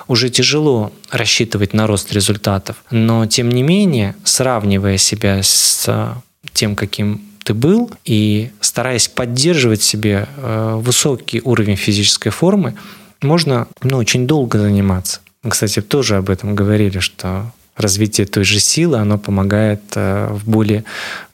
уже 0.07 0.31
тяжело 0.31 0.93
рассчитывать 1.11 1.75
на 1.75 1.89
рост 1.89 2.13
результатов, 2.13 2.77
но 2.93 3.27
тем 3.27 3.49
не 3.49 3.65
менее, 3.65 4.15
сравнивая 4.23 4.99
себя 4.99 5.43
с 5.43 5.91
тем, 6.53 6.77
каким 6.77 7.23
ты 7.43 7.55
был, 7.55 7.91
и 8.05 8.51
стараясь 8.61 9.09
поддерживать 9.09 9.83
себе 9.83 10.29
э, 10.37 10.75
высокий 10.77 11.41
уровень 11.43 11.77
физической 11.77 12.31
формы, 12.31 12.77
можно 13.21 13.67
ну, 13.83 13.97
очень 13.97 14.29
долго 14.29 14.61
заниматься. 14.61 15.21
Мы, 15.43 15.51
кстати, 15.51 15.83
тоже 15.83 16.19
об 16.19 16.31
этом 16.31 16.55
говорили, 16.55 17.01
что 17.01 17.51
развитие 17.79 18.27
той 18.27 18.45
же 18.45 18.61
силы, 18.61 18.99
оно 18.99 19.19
помогает 19.19 19.81
э, 19.95 20.29
в 20.31 20.49
более 20.49 20.85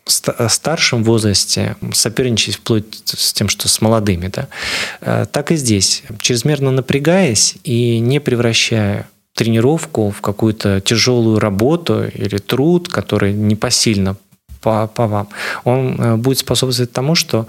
старшем 0.07 1.03
возрасте 1.03 1.77
соперничать 1.93 2.57
вплоть 2.57 2.85
с 3.05 3.33
тем, 3.33 3.49
что 3.49 3.69
с 3.69 3.81
молодыми. 3.81 4.29
Да? 4.29 4.49
Э, 5.01 5.27
так 5.31 5.51
и 5.51 5.57
здесь. 5.57 6.03
Чрезмерно 6.21 6.71
напрягаясь 6.71 7.57
и 7.65 7.99
не 7.99 8.21
превращая 8.21 9.09
тренировку 9.35 10.11
в 10.11 10.21
какую-то 10.21 10.81
тяжелую 10.81 11.41
работу 11.41 12.05
или 12.05 12.39
труд, 12.39 12.89
который 12.89 13.33
непосильно 13.33 14.17
по, 14.65 14.87
по 14.87 15.07
вам, 15.07 15.29
он 15.65 16.01
э, 16.01 16.17
будет 16.17 16.39
способствовать 16.39 16.91
тому, 16.91 17.15
что 17.15 17.47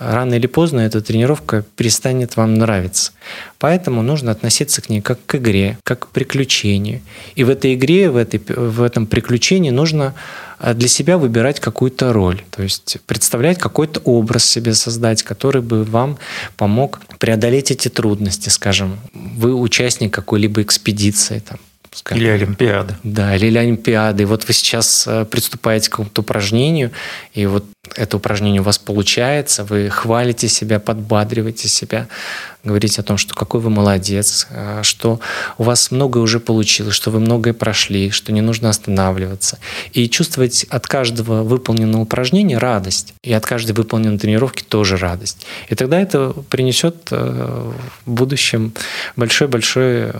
рано 0.00 0.34
или 0.34 0.48
поздно 0.48 0.80
эта 0.80 1.00
тренировка 1.00 1.64
перестанет 1.76 2.36
вам 2.36 2.54
нравиться. 2.54 3.12
Поэтому 3.58 4.02
нужно 4.02 4.32
относиться 4.32 4.82
к 4.82 4.88
ней 4.90 5.00
как 5.00 5.18
к 5.26 5.36
игре, 5.36 5.78
как 5.84 6.00
к 6.00 6.06
приключению. 6.08 7.00
И 7.36 7.44
в 7.44 7.50
этой 7.50 7.74
игре, 7.74 8.10
в, 8.10 8.16
этой, 8.16 8.40
в 8.48 8.82
этом 8.82 9.06
приключении 9.06 9.70
нужно 9.70 10.14
э, 10.58 10.74
для 10.74 10.88
себя 10.88 11.18
выбирать 11.18 11.60
какую-то 11.60 12.12
роль, 12.12 12.42
то 12.50 12.64
есть 12.64 12.96
представлять 13.06 13.58
какой-то 13.58 14.00
образ 14.00 14.44
себе 14.44 14.74
создать, 14.74 15.22
который 15.22 15.62
бы 15.62 15.84
вам 15.84 16.18
помог 16.56 17.00
преодолеть 17.20 17.70
эти 17.70 17.88
трудности, 17.88 18.48
скажем, 18.48 18.98
вы 19.14 19.54
участник 19.54 20.12
какой-либо 20.12 20.62
экспедиции, 20.62 21.38
там, 21.48 21.58
Скажем. 21.96 22.22
Или 22.22 22.30
Олимпиады. 22.30 22.94
Да, 23.02 23.34
или 23.34 23.56
Олимпиады. 23.56 24.24
И 24.24 24.26
вот 24.26 24.46
вы 24.46 24.52
сейчас 24.52 25.06
э, 25.06 25.24
приступаете 25.24 25.88
к 25.88 25.92
какому-то 25.92 26.20
упражнению, 26.20 26.90
и 27.32 27.46
вот 27.46 27.64
это 27.94 28.18
упражнение 28.18 28.60
у 28.60 28.64
вас 28.64 28.76
получается, 28.76 29.64
вы 29.64 29.88
хвалите 29.88 30.46
себя, 30.48 30.78
подбадриваете 30.78 31.68
себя, 31.68 32.08
говорите 32.64 33.00
о 33.00 33.04
том, 33.04 33.16
что 33.16 33.34
какой 33.34 33.60
вы 33.60 33.70
молодец, 33.70 34.46
э, 34.50 34.80
что 34.82 35.20
у 35.56 35.62
вас 35.62 35.90
многое 35.90 36.22
уже 36.22 36.38
получилось, 36.38 36.94
что 36.94 37.10
вы 37.10 37.18
многое 37.18 37.54
прошли, 37.54 38.10
что 38.10 38.30
не 38.30 38.42
нужно 38.42 38.68
останавливаться. 38.68 39.58
И 39.94 40.06
чувствовать 40.10 40.64
от 40.64 40.86
каждого 40.86 41.44
выполненного 41.44 42.02
упражнения 42.02 42.58
радость, 42.58 43.14
и 43.22 43.32
от 43.32 43.46
каждой 43.46 43.72
выполненной 43.72 44.18
тренировки 44.18 44.62
тоже 44.62 44.98
радость. 44.98 45.46
И 45.70 45.74
тогда 45.74 45.98
это 45.98 46.34
принесет 46.50 47.08
э, 47.10 47.72
в 48.04 48.10
будущем 48.10 48.74
большой-большой 49.16 50.12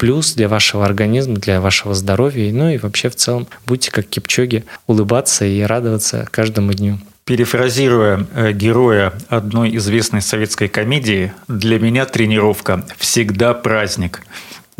плюс 0.00 0.32
для 0.32 0.48
вашего 0.48 0.86
организма, 0.86 1.36
для 1.36 1.60
вашего 1.60 1.94
здоровья, 1.94 2.50
ну 2.52 2.70
и 2.70 2.78
вообще 2.78 3.10
в 3.10 3.16
целом 3.16 3.46
будьте 3.66 3.90
как 3.90 4.06
Кипчоги, 4.06 4.64
улыбаться 4.86 5.44
и 5.44 5.60
радоваться 5.60 6.26
каждому 6.30 6.72
дню. 6.72 6.98
Перефразируя 7.26 8.26
э, 8.34 8.52
героя 8.52 9.12
одной 9.28 9.76
известной 9.76 10.22
советской 10.22 10.68
комедии, 10.68 11.34
для 11.48 11.78
меня 11.78 12.06
тренировка 12.06 12.82
всегда 12.96 13.52
праздник. 13.52 14.22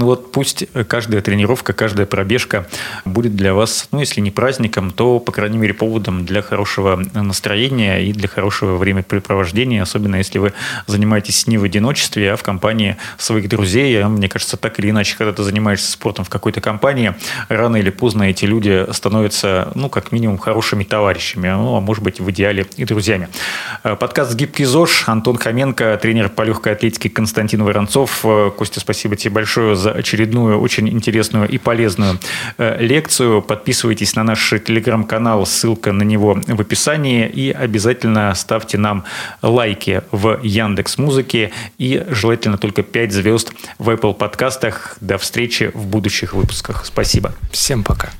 Ну 0.01 0.07
вот 0.07 0.33
пусть 0.33 0.65
каждая 0.89 1.21
тренировка, 1.21 1.75
каждая 1.75 2.07
пробежка 2.07 2.67
будет 3.05 3.37
для 3.37 3.53
вас, 3.53 3.87
ну 3.93 4.01
если 4.01 4.23
не 4.23 4.31
праздником, 4.31 4.93
то, 4.93 5.21
по 5.21 5.31
крайней 5.31 5.59
мере, 5.59 5.75
поводом 5.75 6.25
для 6.25 6.41
хорошего 6.41 7.03
настроения 7.13 8.03
и 8.07 8.15
для 8.15 8.27
хорошего 8.27 8.79
времяпрепровождения, 8.79 9.83
особенно 9.83 10.17
если 10.17 10.39
вы 10.39 10.55
занимаетесь 10.87 11.47
не 11.47 11.59
в 11.59 11.65
одиночестве, 11.65 12.33
а 12.33 12.37
в 12.37 12.43
компании 12.43 12.97
своих 13.19 13.51
друзей. 13.51 14.03
А 14.03 14.09
мне 14.09 14.31
кажется, 14.31 14.57
так 14.57 14.79
или 14.79 14.89
иначе, 14.89 15.17
когда 15.19 15.35
ты 15.35 15.43
занимаешься 15.43 15.93
спортом 15.93 16.25
в 16.25 16.31
какой-то 16.31 16.63
компании, 16.63 17.15
рано 17.51 17.77
или 17.77 17.91
поздно 17.91 18.23
эти 18.23 18.47
люди 18.47 18.87
становятся, 18.93 19.71
ну, 19.75 19.91
как 19.91 20.13
минимум, 20.13 20.39
хорошими 20.39 20.83
товарищами, 20.83 21.49
ну, 21.49 21.77
а 21.77 21.81
может 21.83 22.03
быть, 22.03 22.21
в 22.21 22.31
идеале 22.31 22.67
и 22.79 22.87
друзьями. 22.87 23.29
Э, 23.85 23.97
подкаст 23.97 24.35
«Гибкий 24.35 24.65
ЗОЖ», 24.65 25.05
Антон 25.09 25.37
Хоменко, 25.37 25.99
тренер 26.01 26.31
по 26.31 26.41
легкой 26.41 26.73
атлетике 26.73 27.11
Константин 27.11 27.65
Воронцов. 27.65 28.21
Э, 28.25 28.51
Костя, 28.57 28.81
спасибо 28.81 29.15
тебе 29.15 29.35
большое 29.35 29.77
за 29.77 29.90
очередную 29.93 30.61
очень 30.61 30.89
интересную 30.89 31.49
и 31.49 31.59
полезную 31.59 32.19
э, 32.59 32.83
лекцию. 32.85 33.43
Подписывайтесь 33.43 34.15
на 34.17 34.25
наш 34.25 34.51
телеграм-канал, 34.51 35.47
ссылка 35.47 35.93
на 35.93 36.03
него 36.03 36.41
в 36.47 36.61
описании. 36.61 37.29
И 37.29 37.51
обязательно 37.51 38.35
ставьте 38.35 38.79
нам 38.79 39.05
лайки 39.43 40.03
в 40.11 40.39
Яндекс 40.43 40.99
Музыке 40.99 41.53
и 41.79 42.05
желательно 42.11 42.59
только 42.59 42.83
5 42.83 43.13
звезд 43.13 43.53
в 43.79 43.89
Apple 43.89 44.15
подкастах. 44.15 44.97
До 45.01 45.19
встречи 45.19 45.71
в 45.75 45.87
будущих 45.87 46.35
выпусках. 46.35 46.85
Спасибо. 46.85 47.33
Всем 47.53 47.85
пока. 47.85 48.11